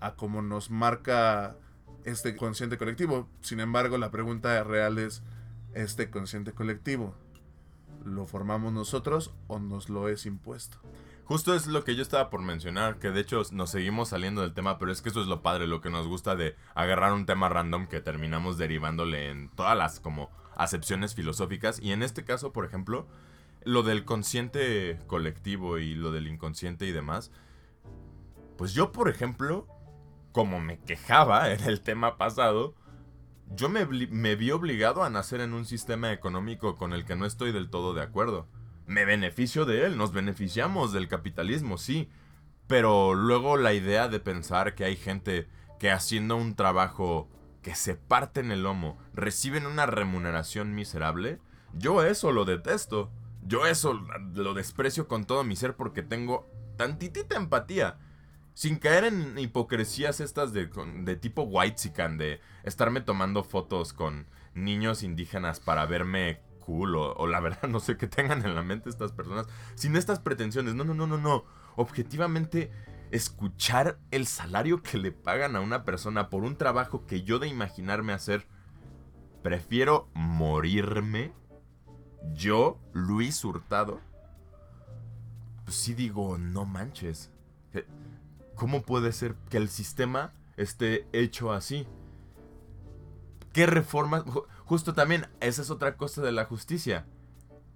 a 0.00 0.14
como 0.14 0.42
nos 0.42 0.70
marca 0.70 1.56
este 2.04 2.36
consciente 2.36 2.78
colectivo. 2.78 3.28
Sin 3.40 3.60
embargo, 3.60 3.96
la 3.96 4.10
pregunta 4.10 4.62
real 4.64 4.98
es, 4.98 5.22
¿este 5.74 6.10
consciente 6.10 6.52
colectivo 6.52 7.14
lo 8.04 8.26
formamos 8.26 8.72
nosotros 8.72 9.34
o 9.46 9.60
nos 9.60 9.88
lo 9.88 10.08
es 10.08 10.26
impuesto? 10.26 10.78
Justo 11.28 11.54
es 11.54 11.66
lo 11.66 11.84
que 11.84 11.94
yo 11.94 12.00
estaba 12.00 12.30
por 12.30 12.40
mencionar, 12.40 12.98
que 12.98 13.10
de 13.10 13.20
hecho 13.20 13.42
nos 13.52 13.68
seguimos 13.68 14.08
saliendo 14.08 14.40
del 14.40 14.54
tema, 14.54 14.78
pero 14.78 14.90
es 14.90 15.02
que 15.02 15.10
eso 15.10 15.20
es 15.20 15.26
lo 15.26 15.42
padre, 15.42 15.66
lo 15.66 15.82
que 15.82 15.90
nos 15.90 16.06
gusta 16.06 16.36
de 16.36 16.56
agarrar 16.74 17.12
un 17.12 17.26
tema 17.26 17.50
random 17.50 17.86
que 17.86 18.00
terminamos 18.00 18.56
derivándole 18.56 19.28
en 19.28 19.50
todas 19.50 19.76
las 19.76 20.00
como 20.00 20.30
acepciones 20.56 21.14
filosóficas. 21.14 21.80
Y 21.80 21.92
en 21.92 22.02
este 22.02 22.24
caso, 22.24 22.50
por 22.54 22.64
ejemplo, 22.64 23.06
lo 23.62 23.82
del 23.82 24.06
consciente 24.06 24.98
colectivo 25.06 25.76
y 25.76 25.94
lo 25.94 26.12
del 26.12 26.28
inconsciente 26.28 26.86
y 26.86 26.92
demás. 26.92 27.30
Pues 28.56 28.72
yo, 28.72 28.90
por 28.90 29.10
ejemplo, 29.10 29.66
como 30.32 30.60
me 30.60 30.78
quejaba 30.78 31.52
en 31.52 31.62
el 31.64 31.82
tema 31.82 32.16
pasado, 32.16 32.74
yo 33.54 33.68
me, 33.68 33.84
me 33.84 34.34
vi 34.34 34.50
obligado 34.50 35.04
a 35.04 35.10
nacer 35.10 35.42
en 35.42 35.52
un 35.52 35.66
sistema 35.66 36.10
económico 36.10 36.76
con 36.76 36.94
el 36.94 37.04
que 37.04 37.16
no 37.16 37.26
estoy 37.26 37.52
del 37.52 37.68
todo 37.68 37.92
de 37.92 38.00
acuerdo. 38.00 38.48
Me 38.88 39.04
beneficio 39.04 39.66
de 39.66 39.84
él, 39.84 39.98
nos 39.98 40.12
beneficiamos 40.12 40.92
del 40.92 41.08
capitalismo, 41.08 41.76
sí. 41.76 42.08
Pero 42.66 43.14
luego 43.14 43.58
la 43.58 43.74
idea 43.74 44.08
de 44.08 44.18
pensar 44.18 44.74
que 44.74 44.84
hay 44.84 44.96
gente 44.96 45.46
que 45.78 45.90
haciendo 45.90 46.36
un 46.36 46.56
trabajo 46.56 47.28
que 47.62 47.74
se 47.74 47.94
parte 47.94 48.40
en 48.40 48.50
el 48.50 48.62
lomo 48.62 48.98
reciben 49.12 49.66
una 49.66 49.84
remuneración 49.84 50.74
miserable, 50.74 51.38
yo 51.74 52.02
eso 52.02 52.32
lo 52.32 52.46
detesto. 52.46 53.12
Yo 53.46 53.66
eso 53.66 53.92
lo 54.34 54.54
desprecio 54.54 55.06
con 55.06 55.26
todo 55.26 55.44
mi 55.44 55.54
ser 55.54 55.76
porque 55.76 56.02
tengo 56.02 56.50
tantitita 56.76 57.36
empatía. 57.36 57.98
Sin 58.54 58.78
caer 58.78 59.04
en 59.04 59.38
hipocresías 59.38 60.20
estas 60.20 60.54
de, 60.54 60.70
de 61.02 61.16
tipo 61.16 61.42
white 61.42 61.90
de 62.16 62.40
estarme 62.64 63.02
tomando 63.02 63.44
fotos 63.44 63.92
con 63.92 64.26
niños 64.54 65.02
indígenas 65.02 65.60
para 65.60 65.84
verme 65.84 66.40
o, 66.68 67.26
la 67.26 67.40
verdad 67.40 67.62
no 67.68 67.80
sé 67.80 67.96
qué 67.96 68.06
tengan 68.06 68.44
en 68.44 68.54
la 68.54 68.62
mente 68.62 68.88
estas 68.88 69.12
personas. 69.12 69.46
Sin 69.74 69.96
estas 69.96 70.20
pretensiones. 70.20 70.74
No, 70.74 70.84
no, 70.84 70.94
no, 70.94 71.06
no, 71.06 71.18
no. 71.18 71.44
Objetivamente, 71.76 72.70
escuchar 73.10 73.98
el 74.10 74.26
salario 74.26 74.82
que 74.82 74.98
le 74.98 75.12
pagan 75.12 75.56
a 75.56 75.60
una 75.60 75.84
persona 75.84 76.28
por 76.28 76.44
un 76.44 76.56
trabajo 76.56 77.06
que 77.06 77.22
yo 77.22 77.38
de 77.38 77.48
imaginarme 77.48 78.12
hacer, 78.12 78.46
prefiero 79.42 80.08
morirme. 80.14 81.32
Yo, 82.34 82.78
Luis 82.92 83.44
Hurtado. 83.44 84.00
Pues 85.64 85.76
sí 85.76 85.94
digo, 85.94 86.36
no 86.38 86.64
manches. 86.64 87.30
¿cómo 88.56 88.82
puede 88.82 89.12
ser 89.12 89.36
que 89.50 89.56
el 89.56 89.68
sistema 89.68 90.32
esté 90.56 91.06
hecho 91.12 91.52
así? 91.52 91.86
¿Qué 93.52 93.66
reformas? 93.66 94.24
Justo 94.68 94.92
también, 94.92 95.26
esa 95.40 95.62
es 95.62 95.70
otra 95.70 95.96
cosa 95.96 96.20
de 96.20 96.30
la 96.30 96.44
justicia. 96.44 97.06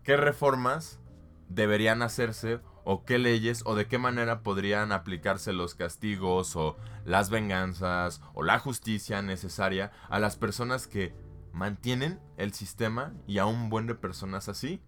¿Qué 0.03 0.15
reformas 0.19 1.01
deberían 1.49 2.03
hacerse 2.03 2.61
o 2.85 3.07
qué 3.07 3.19
leyes 3.19 3.63
o 3.65 3.75
de 3.75 3.87
qué 3.87 3.97
manera 3.97 4.43
podrían 4.43 4.93
aplicarse 4.93 5.55
los 5.55 5.75
castigos 5.75 6.55
o 6.55 6.77
las 7.07 7.31
venganzas 7.31 8.21
o 8.35 8.43
la 8.43 8.59
justicia 8.59 9.23
necesaria 9.23 9.91
a 10.11 10.19
las 10.19 10.37
personas 10.37 10.87
que 10.87 11.15
mantienen 11.53 12.21
el 12.37 12.53
sistema 12.53 13.15
y 13.27 13.39
a 13.39 13.47
un 13.47 13.71
buen 13.71 13.87
de 13.87 13.95
personas 13.95 14.51
así? 14.51 14.83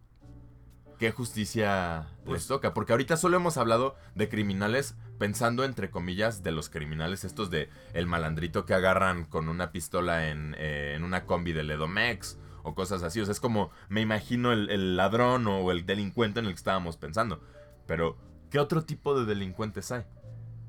¿Qué 0.99 1.11
justicia 1.11 2.09
Pues- 2.27 2.43
les 2.43 2.47
toca? 2.49 2.75
Porque 2.75 2.93
ahorita 2.93 3.17
solo 3.17 3.39
hemos 3.39 3.57
hablado 3.57 3.97
de 4.15 4.29
criminales 4.29 4.95
pensando 5.19 5.65
entre 5.65 5.91
comillas 5.91 6.43
de 6.43 6.53
los 6.53 6.69
criminales 6.69 7.25
estos 7.25 7.51
de 7.51 7.69
el 7.93 8.07
malandrito 8.07 8.65
que 8.67 8.75
agarran 8.75 9.25
con 9.25 9.49
una 9.49 9.71
pistola 9.73 10.29
en, 10.29 10.55
eh, 10.59 10.95
en 10.97 11.05
una 11.05 11.25
combi 11.25 11.53
del 11.53 11.71
Edomex 11.71 12.39
o 12.63 12.75
cosas 12.75 13.03
así. 13.03 13.21
O 13.21 13.25
sea, 13.25 13.33
es 13.33 13.41
como 13.41 13.71
me 13.89 14.01
imagino 14.01 14.53
el, 14.53 14.71
el 14.71 14.97
ladrón 14.97 15.47
o 15.47 15.71
el 15.71 15.87
delincuente 15.87 16.41
en 16.41 16.47
el 16.47 16.53
que 16.53 16.59
estábamos 16.59 16.97
pensando. 16.97 17.41
Pero, 17.87 18.17
¿qué 18.51 18.59
otro 18.59 18.85
tipo 18.85 19.19
de 19.19 19.27
delincuentes 19.27 19.93
hay? 19.93 20.05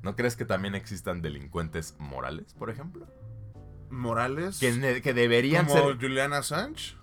¿No 0.02 0.14
crees 0.14 0.36
que 0.36 0.44
también 0.44 0.74
existan 0.74 1.22
delincuentes 1.22 1.96
morales, 1.98 2.54
por 2.54 2.70
ejemplo? 2.70 3.06
Morales. 3.90 4.58
Que, 4.60 4.72
deberían 4.72 5.66
como 5.66 5.88
ser... 5.88 5.98
Julian 5.98 6.32
Assange. 6.32 6.96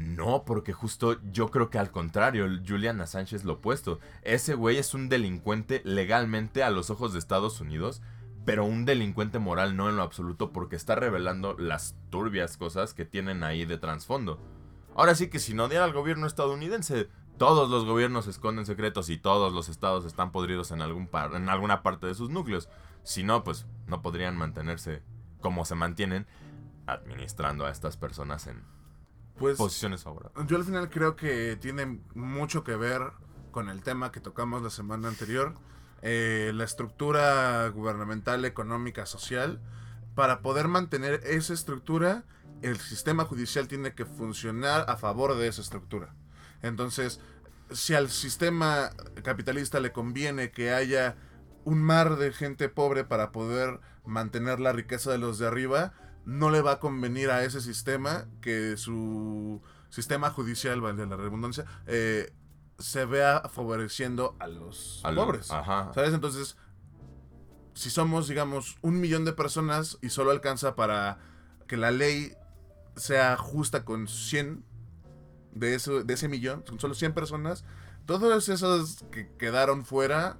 No, 0.00 0.44
porque 0.44 0.72
justo 0.72 1.18
yo 1.30 1.50
creo 1.50 1.68
que 1.68 1.78
al 1.78 1.90
contrario, 1.90 2.48
Julian 2.66 3.00
Assange 3.00 3.36
es 3.36 3.44
lo 3.44 3.54
opuesto. 3.54 4.00
Ese 4.22 4.54
güey 4.54 4.78
es 4.78 4.94
un 4.94 5.08
delincuente 5.08 5.82
legalmente 5.84 6.62
a 6.62 6.70
los 6.70 6.88
ojos 6.88 7.12
de 7.12 7.18
Estados 7.18 7.60
Unidos, 7.60 8.00
pero 8.46 8.64
un 8.64 8.86
delincuente 8.86 9.38
moral 9.38 9.76
no 9.76 9.90
en 9.90 9.96
lo 9.96 10.02
absoluto 10.02 10.52
porque 10.52 10.76
está 10.76 10.94
revelando 10.94 11.54
las 11.58 11.96
turbias 12.08 12.56
cosas 12.56 12.94
que 12.94 13.04
tienen 13.04 13.44
ahí 13.44 13.66
de 13.66 13.76
trasfondo. 13.76 14.40
Ahora 14.94 15.14
sí 15.14 15.28
que 15.28 15.38
si 15.38 15.52
no 15.52 15.68
diera 15.68 15.84
al 15.84 15.92
gobierno 15.92 16.26
estadounidense, 16.26 17.08
todos 17.36 17.68
los 17.68 17.84
gobiernos 17.84 18.26
esconden 18.26 18.64
secretos 18.64 19.10
y 19.10 19.18
todos 19.18 19.52
los 19.52 19.68
estados 19.68 20.04
están 20.06 20.32
podridos 20.32 20.70
en, 20.70 20.80
algún 20.80 21.08
par- 21.08 21.34
en 21.34 21.48
alguna 21.50 21.82
parte 21.82 22.06
de 22.06 22.14
sus 22.14 22.30
núcleos. 22.30 22.68
Si 23.02 23.22
no, 23.22 23.44
pues 23.44 23.66
no 23.86 24.00
podrían 24.00 24.36
mantenerse 24.36 25.02
como 25.40 25.64
se 25.64 25.74
mantienen 25.74 26.26
administrando 26.86 27.66
a 27.66 27.70
estas 27.70 27.96
personas 27.96 28.46
en 28.46 28.62
Pues 29.40 29.56
posiciones 29.56 30.02
favorables. 30.02 30.46
yo 30.46 30.56
al 30.56 30.64
final 30.64 30.90
creo 30.90 31.16
que 31.16 31.56
tiene 31.60 32.00
mucho 32.14 32.62
que 32.62 32.76
ver 32.76 33.00
con 33.50 33.68
el 33.68 33.82
tema 33.82 34.12
que 34.12 34.20
tocamos 34.20 34.62
la 34.62 34.70
semana 34.70 35.08
anterior. 35.08 35.54
eh, 36.02 36.52
la 36.54 36.64
estructura 36.64 37.68
gubernamental, 37.68 38.44
económica, 38.44 39.04
social. 39.06 39.60
Para 40.14 40.40
poder 40.40 40.68
mantener 40.68 41.20
esa 41.24 41.52
estructura, 41.52 42.24
el 42.62 42.78
sistema 42.78 43.24
judicial 43.24 43.68
tiene 43.68 43.94
que 43.94 44.04
funcionar 44.06 44.84
a 44.88 44.96
favor 44.96 45.36
de 45.36 45.48
esa 45.48 45.60
estructura. 45.62 46.14
Entonces, 46.62 47.20
si 47.70 47.94
al 47.94 48.08
sistema 48.10 48.90
capitalista 49.22 49.80
le 49.80 49.92
conviene 49.92 50.50
que 50.50 50.72
haya 50.72 51.16
un 51.64 51.82
mar 51.82 52.16
de 52.16 52.32
gente 52.32 52.68
pobre 52.68 53.04
para 53.04 53.30
poder 53.32 53.80
mantener 54.04 54.58
la 54.60 54.72
riqueza 54.72 55.10
de 55.10 55.18
los 55.18 55.38
de 55.38 55.46
arriba, 55.46 55.92
no 56.24 56.50
le 56.50 56.60
va 56.60 56.72
a 56.72 56.80
convenir 56.80 57.30
a 57.30 57.44
ese 57.44 57.60
sistema 57.60 58.26
que 58.40 58.76
su 58.76 59.62
sistema 59.88 60.30
judicial, 60.30 60.80
vale 60.80 61.06
la 61.06 61.16
redundancia, 61.16 61.64
eh, 61.86 62.32
se 62.78 63.04
vea 63.04 63.42
favoreciendo 63.52 64.36
a 64.38 64.46
los 64.46 65.02
pobres. 65.14 65.50
Ajá. 65.50 65.90
¿Sabes? 65.94 66.14
Entonces, 66.14 66.56
si 67.74 67.90
somos, 67.90 68.28
digamos, 68.28 68.76
un 68.82 69.00
millón 69.00 69.24
de 69.24 69.32
personas 69.32 69.98
y 70.00 70.10
solo 70.10 70.30
alcanza 70.30 70.74
para 70.76 71.18
que 71.66 71.76
la 71.76 71.90
ley 71.90 72.34
sea 72.96 73.36
justa 73.36 73.84
con 73.84 74.08
100 74.08 74.64
de, 75.52 75.74
eso, 75.74 76.02
de 76.02 76.14
ese 76.14 76.28
millón, 76.28 76.64
son 76.66 76.80
solo 76.80 76.94
100 76.94 77.12
personas, 77.12 77.64
todos 78.06 78.48
esos 78.48 79.04
que 79.10 79.30
quedaron 79.36 79.84
fuera, 79.84 80.38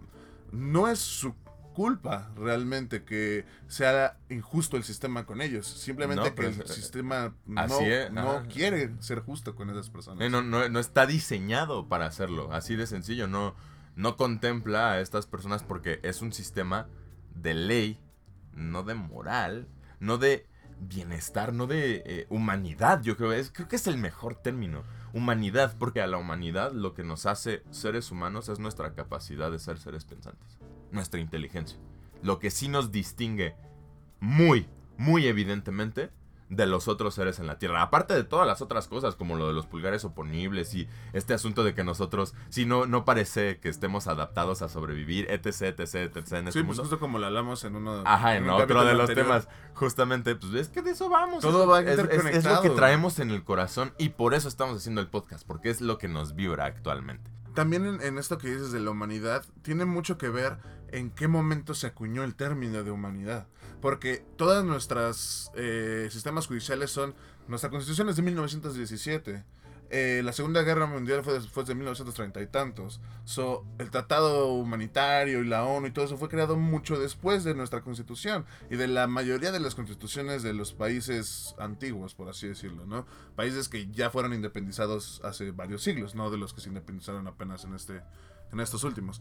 no 0.52 0.88
es 0.88 0.98
su 0.98 1.34
culpa 1.80 2.30
realmente 2.36 3.04
que 3.04 3.46
sea 3.66 4.18
injusto 4.28 4.76
el 4.76 4.84
sistema 4.84 5.24
con 5.24 5.40
ellos. 5.40 5.66
Simplemente 5.66 6.16
No, 6.22 6.24
que 6.24 6.32
pero 6.32 6.48
el 6.48 6.60
es- 6.60 6.74
sistema 6.74 7.32
no, 7.46 7.80
es, 7.80 8.12
no 8.12 8.42
quiere 8.52 8.90
ser 8.98 9.20
justo 9.20 9.54
con 9.54 9.70
esas 9.70 9.88
personas. 9.88 10.26
Eh, 10.26 10.28
No, 10.28 10.42
no, 10.42 10.68
no 10.68 10.78
está 10.78 11.06
diseñado 11.06 11.88
para 11.88 12.04
hacerlo. 12.04 12.52
Así 12.52 12.76
de 12.76 12.86
sencillo. 12.86 13.28
No, 13.28 13.54
no 13.96 14.18
contempla 14.18 14.92
a 14.92 15.00
estas 15.00 15.24
personas 15.26 15.62
porque 15.62 16.00
es 16.02 16.20
un 16.20 16.34
sistema 16.34 16.86
de 17.34 17.54
ley, 17.54 17.98
no 18.52 18.82
de 18.82 18.92
moral, 18.94 19.66
no 20.00 20.18
de 20.18 20.46
bienestar, 20.82 21.54
no 21.54 21.66
de 21.66 22.02
eh, 22.04 22.26
humanidad. 22.28 23.00
Yo 23.02 23.16
creo, 23.16 23.32
es, 23.32 23.50
creo 23.50 23.68
que 23.68 23.76
es 23.76 23.86
el 23.86 23.96
mejor 23.96 24.34
término. 24.34 24.82
Humanidad, 25.14 25.74
porque 25.78 26.02
a 26.02 26.06
la 26.06 26.18
humanidad 26.18 26.72
lo 26.72 26.92
que 26.92 27.04
nos 27.04 27.24
hace 27.24 27.62
seres 27.70 28.10
humanos 28.10 28.50
es 28.50 28.58
nuestra 28.58 28.92
capacidad 28.92 29.50
de 29.50 29.58
ser 29.58 29.78
seres 29.78 30.04
pensantes. 30.04 30.58
Nuestra 30.92 31.20
inteligencia. 31.20 31.78
Lo 32.22 32.38
que 32.38 32.50
sí 32.50 32.68
nos 32.68 32.92
distingue 32.92 33.54
muy, 34.20 34.68
muy 34.98 35.26
evidentemente 35.26 36.10
de 36.50 36.66
los 36.66 36.88
otros 36.88 37.14
seres 37.14 37.38
en 37.38 37.46
la 37.46 37.58
Tierra. 37.60 37.80
Aparte 37.80 38.12
de 38.12 38.24
todas 38.24 38.44
las 38.44 38.60
otras 38.60 38.88
cosas, 38.88 39.14
como 39.14 39.36
lo 39.36 39.46
de 39.46 39.52
los 39.54 39.66
pulgares 39.66 40.04
oponibles 40.04 40.74
y 40.74 40.88
este 41.12 41.32
asunto 41.32 41.62
de 41.62 41.74
que 41.74 41.84
nosotros, 41.84 42.34
si 42.48 42.66
no, 42.66 42.86
no 42.86 43.04
parece 43.04 43.60
que 43.60 43.68
estemos 43.68 44.08
adaptados 44.08 44.60
a 44.60 44.68
sobrevivir, 44.68 45.30
etc, 45.30 45.78
etc, 45.78 45.94
etc. 45.94 46.16
En 46.16 46.22
Sí, 46.24 46.26
este 46.26 46.42
pues 46.42 46.64
mundo. 46.64 46.82
justo 46.82 46.98
como 46.98 47.20
lo 47.20 47.26
hablamos 47.26 47.62
en 47.62 47.76
uno 47.76 48.02
Ajá, 48.04 48.36
en 48.36 48.44
un 48.44 48.50
otro 48.50 48.84
de 48.84 48.94
los 48.94 49.02
anterior. 49.08 49.26
temas. 49.26 49.48
Justamente, 49.74 50.34
pues 50.34 50.52
es 50.54 50.68
que 50.68 50.82
de 50.82 50.90
eso 50.90 51.08
vamos. 51.08 51.40
Todo 51.40 51.68
va 51.68 51.82
es- 51.82 51.98
es- 52.00 52.24
es 52.26 52.44
lo 52.44 52.60
que 52.62 52.70
traemos 52.70 53.20
en 53.20 53.30
el 53.30 53.44
corazón 53.44 53.94
y 53.96 54.08
por 54.08 54.34
eso 54.34 54.48
estamos 54.48 54.76
haciendo 54.76 55.00
el 55.00 55.06
podcast, 55.08 55.46
porque 55.46 55.70
es 55.70 55.80
lo 55.80 55.98
que 55.98 56.08
nos 56.08 56.34
vibra 56.34 56.64
actualmente. 56.64 57.30
También 57.54 57.86
en, 57.86 58.00
en 58.02 58.18
esto 58.18 58.38
que 58.38 58.48
dices 58.48 58.72
de 58.72 58.80
la 58.80 58.90
humanidad, 58.90 59.44
tiene 59.62 59.84
mucho 59.84 60.18
que 60.18 60.28
ver 60.28 60.58
en 60.92 61.10
qué 61.10 61.28
momento 61.28 61.74
se 61.74 61.86
acuñó 61.86 62.24
el 62.24 62.34
término 62.34 62.82
de 62.82 62.90
humanidad. 62.90 63.46
Porque 63.80 64.24
todas 64.36 64.64
nuestras 64.64 65.50
eh, 65.54 66.08
sistemas 66.10 66.46
judiciales 66.46 66.90
son... 66.90 67.14
Nuestra 67.48 67.70
constitución 67.70 68.08
es 68.08 68.16
de 68.16 68.22
1917. 68.22 69.44
Eh, 69.92 70.22
la 70.24 70.32
Segunda 70.32 70.62
Guerra 70.62 70.86
Mundial 70.86 71.24
fue 71.24 71.64
de 71.64 71.74
1930 71.74 72.40
y 72.40 72.46
tantos. 72.46 73.00
So, 73.24 73.66
el 73.78 73.90
Tratado 73.90 74.54
Humanitario 74.54 75.40
y 75.42 75.46
la 75.46 75.64
ONU 75.64 75.88
y 75.88 75.90
todo 75.90 76.04
eso 76.04 76.16
fue 76.16 76.28
creado 76.28 76.56
mucho 76.56 76.96
después 76.96 77.42
de 77.42 77.54
nuestra 77.54 77.80
constitución 77.80 78.46
y 78.70 78.76
de 78.76 78.86
la 78.86 79.08
mayoría 79.08 79.50
de 79.50 79.58
las 79.58 79.74
constituciones 79.74 80.44
de 80.44 80.54
los 80.54 80.74
países 80.74 81.56
antiguos, 81.58 82.14
por 82.14 82.28
así 82.28 82.46
decirlo, 82.46 82.86
¿no? 82.86 83.04
Países 83.34 83.68
que 83.68 83.90
ya 83.90 84.10
fueron 84.10 84.32
independizados 84.32 85.20
hace 85.24 85.50
varios 85.50 85.82
siglos, 85.82 86.14
no 86.14 86.30
de 86.30 86.38
los 86.38 86.54
que 86.54 86.60
se 86.60 86.68
independizaron 86.68 87.26
apenas 87.26 87.64
en 87.64 87.74
este 87.74 88.00
en 88.52 88.60
estos 88.60 88.84
últimos. 88.84 89.20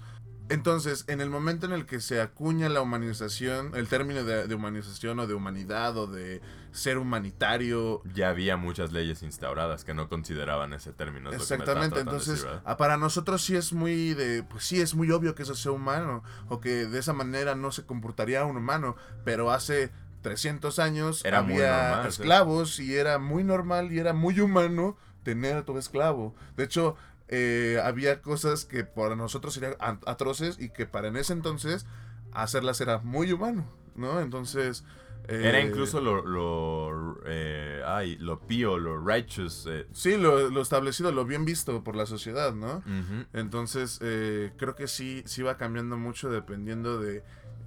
Entonces, 0.50 1.06
en 1.08 1.22
el 1.22 1.30
momento 1.30 1.68
en 1.68 1.74
el 1.74 1.86
que 1.86 2.02
se 2.02 2.22
acuña 2.22 2.70
la 2.70 2.82
humanización, 2.82 3.76
el 3.76 3.88
término 3.88 4.24
de, 4.24 4.48
de 4.48 4.56
humanización 4.56 5.20
o 5.20 5.28
de 5.28 5.36
humanidad 5.36 5.96
o 5.96 6.08
de 6.08 6.42
ser 6.72 6.98
humanitario, 6.98 8.02
Ya 8.16 8.30
había 8.30 8.58
muchas 8.58 8.92
leyes 8.92 9.22
instauradas 9.22 9.84
que 9.84 9.94
no 9.94 10.10
consideraban 10.10 10.74
ese 10.74 10.92
término. 10.92 11.30
es 11.30 11.36
Exactamente, 11.38 11.96
de 11.96 12.02
entonces 12.02 12.48
ah, 12.66 12.78
para 12.78 12.98
nosotros 12.98 13.44
sí 13.44 13.56
es 13.56 13.74
muy 13.74 14.16
de, 14.16 14.42
pues 14.44 14.64
sí 14.64 14.82
es 14.82 14.96
muy 14.96 15.12
obvio 15.12 15.36
que 15.36 15.44
eso 15.44 15.56
sea 15.56 15.72
humano 15.72 16.24
o 16.48 16.60
que 16.60 16.88
de 16.88 17.00
esa 17.00 17.14
manera 17.14 17.54
no 17.54 17.72
se 17.72 17.86
comportaría 17.86 18.44
un 18.46 18.58
humano, 18.58 18.96
pero 19.24 19.52
hace 19.52 19.92
300 20.22 20.80
años 20.80 21.24
Era 21.26 21.40
había 21.40 21.90
normal, 21.90 22.04
sí. 22.04 22.22
esclavos 22.22 22.80
y 22.80 22.96
era 22.96 23.20
muy 23.20 23.44
normal 23.44 23.92
y 23.92 24.00
era 24.00 24.14
muy 24.14 24.40
humano 24.40 24.98
tener 25.24 25.58
a 25.58 25.64
tu 25.66 25.78
esclavo. 25.78 26.34
De 26.56 26.64
hecho, 26.64 26.96
eh, 27.30 27.80
había 27.84 28.22
cosas 28.22 28.66
que 28.66 28.84
para 28.84 29.16
nosotros 29.16 29.54
serían 29.54 29.76
atroces 29.80 30.60
y 30.60 30.70
que 30.70 30.86
para 30.86 31.08
en 31.08 31.16
ese 31.18 31.34
entonces 31.34 31.86
hacerlas 32.32 32.82
era 32.82 32.98
muy 33.00 33.32
humano, 33.32 33.66
¿no? 33.96 34.20
Entonces... 34.20 34.84
eh, 35.28 35.42
Era 35.50 35.62
incluso 35.62 36.02
lo, 36.02 36.26
lo, 36.26 37.20
eh, 37.26 37.84
ay, 37.86 38.18
lo 38.18 38.40
pío, 38.40 38.78
lo 38.80 39.00
righteous. 39.00 39.68
eh, 39.70 39.86
Sí, 39.92 40.18
lo, 40.18 40.50
lo 40.50 40.62
establecido, 40.62 41.12
lo 41.12 41.26
bien 41.26 41.46
visto 41.46 41.84
por 41.84 41.96
la 41.96 42.06
sociedad, 42.06 42.54
¿no? 42.54 42.78
ujú. 42.78 43.26
Entonces, 43.34 44.00
eh, 44.02 44.52
creo 44.58 44.76
que 44.76 44.88
sí, 44.88 45.22
sí 45.26 45.44
va 45.44 45.58
cambiando 45.58 45.98
mucho 45.98 46.30
dependiendo 46.30 47.00
de 47.00 47.24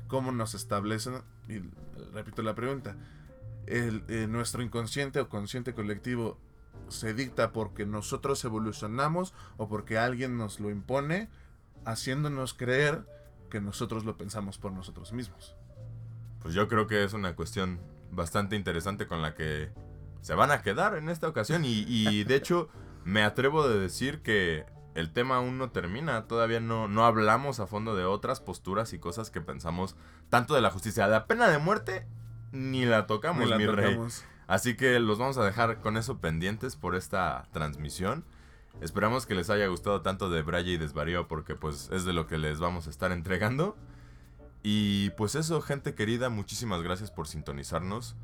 cómo 0.08 0.32
nos 0.32 0.54
establecen. 0.54 1.22
Y 1.48 1.60
repito 2.12 2.42
la 2.42 2.54
pregunta: 2.54 2.96
el, 3.66 4.02
eh, 4.08 4.26
¿nuestro 4.28 4.62
inconsciente 4.62 5.20
o 5.20 5.28
consciente 5.28 5.72
colectivo 5.72 6.38
se 6.88 7.14
dicta 7.14 7.52
porque 7.52 7.86
nosotros 7.86 8.44
evolucionamos 8.44 9.34
o 9.56 9.68
porque 9.68 9.98
alguien 9.98 10.36
nos 10.36 10.60
lo 10.60 10.70
impone, 10.70 11.28
haciéndonos 11.84 12.54
creer 12.54 13.06
que 13.50 13.60
nosotros 13.60 14.04
lo 14.04 14.16
pensamos 14.16 14.58
por 14.58 14.72
nosotros 14.72 15.12
mismos? 15.12 15.56
Pues 16.40 16.54
yo 16.54 16.68
creo 16.68 16.86
que 16.86 17.04
es 17.04 17.12
una 17.12 17.34
cuestión 17.36 17.80
bastante 18.10 18.56
interesante 18.56 19.06
con 19.06 19.22
la 19.22 19.34
que 19.34 19.70
se 20.20 20.34
van 20.34 20.50
a 20.50 20.62
quedar 20.62 20.96
en 20.96 21.08
esta 21.08 21.28
ocasión. 21.28 21.64
Y, 21.64 21.84
y 21.86 22.24
de 22.24 22.36
hecho, 22.36 22.68
me 23.04 23.22
atrevo 23.22 23.68
de 23.68 23.78
decir 23.78 24.22
que 24.22 24.66
el 24.94 25.12
tema 25.12 25.36
aún 25.36 25.58
no 25.58 25.70
termina. 25.70 26.26
Todavía 26.26 26.60
no, 26.60 26.88
no 26.88 27.04
hablamos 27.04 27.60
a 27.60 27.66
fondo 27.66 27.96
de 27.96 28.04
otras 28.04 28.40
posturas 28.40 28.92
y 28.92 28.98
cosas 28.98 29.30
que 29.30 29.40
pensamos 29.40 29.96
tanto 30.28 30.54
de 30.54 30.60
la 30.60 30.70
justicia. 30.70 31.06
La 31.06 31.26
pena 31.26 31.48
de 31.48 31.58
muerte 31.58 32.06
ni 32.52 32.84
la 32.84 33.06
tocamos, 33.06 33.44
Ni 33.44 33.50
la 33.50 33.58
mi 33.58 33.66
rey. 33.66 33.98
Así 34.52 34.76
que 34.76 35.00
los 35.00 35.16
vamos 35.16 35.38
a 35.38 35.46
dejar 35.46 35.80
con 35.80 35.96
eso 35.96 36.18
pendientes 36.18 36.76
por 36.76 36.94
esta 36.94 37.48
transmisión. 37.52 38.22
Esperamos 38.82 39.24
que 39.24 39.34
les 39.34 39.48
haya 39.48 39.66
gustado 39.68 40.02
tanto 40.02 40.28
de 40.28 40.42
Braille 40.42 40.72
y 40.72 40.76
Desvarío 40.76 41.26
porque 41.26 41.54
pues 41.54 41.88
es 41.90 42.04
de 42.04 42.12
lo 42.12 42.26
que 42.26 42.36
les 42.36 42.60
vamos 42.60 42.86
a 42.86 42.90
estar 42.90 43.12
entregando. 43.12 43.78
Y 44.62 45.08
pues 45.16 45.36
eso, 45.36 45.62
gente 45.62 45.94
querida, 45.94 46.28
muchísimas 46.28 46.82
gracias 46.82 47.10
por 47.10 47.28
sintonizarnos. 47.28 48.14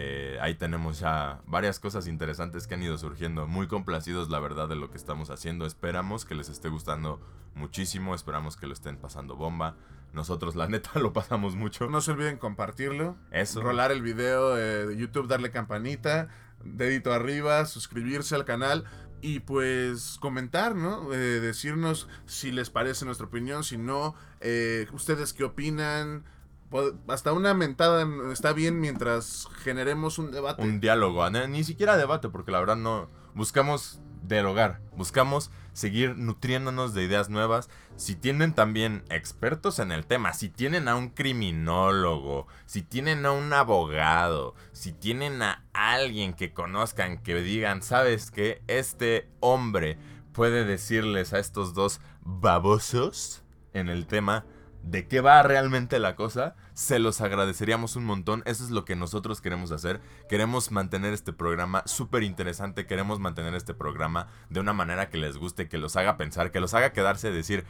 Eh, 0.00 0.38
ahí 0.40 0.54
tenemos 0.54 1.00
ya 1.00 1.40
varias 1.44 1.80
cosas 1.80 2.06
interesantes 2.06 2.68
que 2.68 2.74
han 2.74 2.82
ido 2.84 2.96
surgiendo. 2.98 3.48
Muy 3.48 3.66
complacidos, 3.66 4.30
la 4.30 4.38
verdad, 4.38 4.68
de 4.68 4.76
lo 4.76 4.92
que 4.92 4.96
estamos 4.96 5.28
haciendo. 5.28 5.66
Esperamos 5.66 6.24
que 6.24 6.36
les 6.36 6.48
esté 6.48 6.68
gustando 6.68 7.20
muchísimo. 7.56 8.14
Esperamos 8.14 8.56
que 8.56 8.68
lo 8.68 8.74
estén 8.74 8.96
pasando 8.96 9.34
bomba. 9.34 9.74
Nosotros, 10.12 10.54
la 10.54 10.68
neta, 10.68 11.00
lo 11.00 11.12
pasamos 11.12 11.56
mucho. 11.56 11.88
No 11.88 12.00
se 12.00 12.12
olviden 12.12 12.36
compartirlo. 12.36 13.16
Eso. 13.32 13.60
Rolar 13.60 13.90
el 13.90 14.00
video 14.00 14.56
eh, 14.56 14.86
de 14.86 14.96
YouTube, 14.96 15.26
darle 15.26 15.50
campanita, 15.50 16.28
dedito 16.62 17.12
arriba, 17.12 17.66
suscribirse 17.66 18.36
al 18.36 18.44
canal 18.44 18.84
y 19.20 19.40
pues 19.40 20.16
comentar, 20.20 20.76
¿no? 20.76 21.12
Eh, 21.12 21.40
decirnos 21.40 22.06
si 22.26 22.52
les 22.52 22.70
parece 22.70 23.04
nuestra 23.04 23.26
opinión, 23.26 23.64
si 23.64 23.78
no, 23.78 24.14
eh, 24.40 24.86
ustedes 24.92 25.32
qué 25.32 25.42
opinan. 25.42 26.22
Po- 26.70 26.92
Hasta 27.08 27.32
una 27.32 27.54
mentada 27.54 28.06
está 28.32 28.52
bien 28.52 28.80
mientras 28.80 29.48
generemos 29.62 30.18
un 30.18 30.30
debate. 30.30 30.62
un 30.62 30.80
diálogo, 30.80 31.28
ni, 31.30 31.64
siquiera 31.64 31.96
debate, 31.96 32.28
porque 32.28 32.52
la 32.52 32.60
verdad 32.60 32.76
no 32.76 33.08
buscamos 33.34 34.00
dialogar, 34.22 34.80
buscamos 34.96 35.50
seguir 35.72 36.16
nutriéndonos 36.16 36.92
de 36.92 37.04
ideas 37.04 37.30
nuevas. 37.30 37.70
Si 37.96 38.16
tienen 38.16 38.52
también 38.52 39.04
expertos 39.10 39.78
en 39.78 39.92
el 39.92 40.04
tema, 40.06 40.32
si 40.34 40.48
tienen 40.48 40.88
a 40.88 40.96
un 40.96 41.08
criminólogo, 41.10 42.46
si 42.66 42.82
tienen 42.82 43.24
a 43.24 43.32
un 43.32 43.52
abogado, 43.52 44.54
si 44.72 44.92
tienen 44.92 45.40
a 45.42 45.64
alguien 45.72 46.34
que 46.34 46.52
conozcan, 46.52 47.18
que 47.22 47.36
digan, 47.36 47.82
sabes 47.82 48.30
que 48.30 48.62
este 48.66 49.28
hombre 49.40 49.98
puede 50.32 50.64
decirles 50.64 51.32
a 51.32 51.38
estos 51.38 51.74
dos 51.74 52.00
babosos 52.20 53.42
en 53.72 53.88
el 53.88 54.06
tema 54.06 54.44
de 54.82 55.06
qué 55.06 55.20
va 55.20 55.42
realmente 55.42 55.98
la 55.98 56.16
cosa, 56.16 56.54
se 56.72 56.98
los 56.98 57.20
agradeceríamos 57.20 57.96
un 57.96 58.04
montón. 58.04 58.42
Eso 58.46 58.64
es 58.64 58.70
lo 58.70 58.84
que 58.84 58.96
nosotros 58.96 59.40
queremos 59.40 59.70
hacer. 59.72 60.00
Queremos 60.28 60.70
mantener 60.70 61.12
este 61.12 61.32
programa 61.32 61.82
súper 61.86 62.22
interesante. 62.22 62.86
Queremos 62.86 63.18
mantener 63.20 63.54
este 63.54 63.74
programa 63.74 64.28
de 64.50 64.60
una 64.60 64.72
manera 64.72 65.10
que 65.10 65.18
les 65.18 65.36
guste, 65.36 65.68
que 65.68 65.78
los 65.78 65.96
haga 65.96 66.16
pensar, 66.16 66.50
que 66.52 66.60
los 66.60 66.72
haga 66.74 66.92
quedarse 66.92 67.28
y 67.28 67.32
decir, 67.34 67.64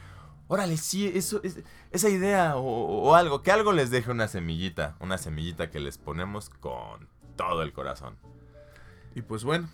órale, 0.47 0.77
sí, 0.77 1.11
eso, 1.13 1.41
es- 1.43 1.59
esa 1.91 2.09
idea 2.09 2.55
o, 2.55 2.61
o 2.63 3.15
algo, 3.15 3.41
que 3.41 3.51
algo 3.51 3.71
les 3.73 3.89
deje 3.91 4.11
una 4.11 4.27
semillita, 4.27 4.95
una 4.99 5.17
semillita 5.17 5.69
que 5.69 5.79
les 5.79 5.97
ponemos 5.97 6.49
con 6.49 7.07
todo 7.35 7.63
el 7.63 7.73
corazón. 7.73 8.15
Y 9.15 9.21
pues 9.23 9.43
bueno, 9.43 9.67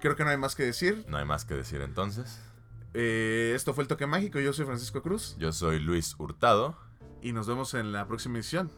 creo 0.00 0.16
que 0.16 0.24
no 0.24 0.30
hay 0.30 0.36
más 0.36 0.54
que 0.56 0.64
decir. 0.64 1.04
No 1.08 1.16
hay 1.18 1.24
más 1.24 1.44
que 1.44 1.54
decir 1.54 1.80
entonces. 1.80 2.40
Eh, 2.94 3.52
esto 3.54 3.74
fue 3.74 3.84
el 3.84 3.88
toque 3.88 4.06
mágico. 4.06 4.40
Yo 4.40 4.52
soy 4.52 4.64
Francisco 4.66 5.00
Cruz 5.02 5.36
Yo 5.38 5.52
soy 5.52 5.78
Luis 5.78 6.14
Hurtado. 6.18 6.76
y 7.22 7.32
nos 7.32 7.46
vemos 7.46 7.74
en 7.74 7.92
la 7.92 8.06
próxima 8.06 8.38
edición. 8.38 8.70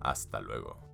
Hasta 0.00 0.40
luego. 0.40 0.87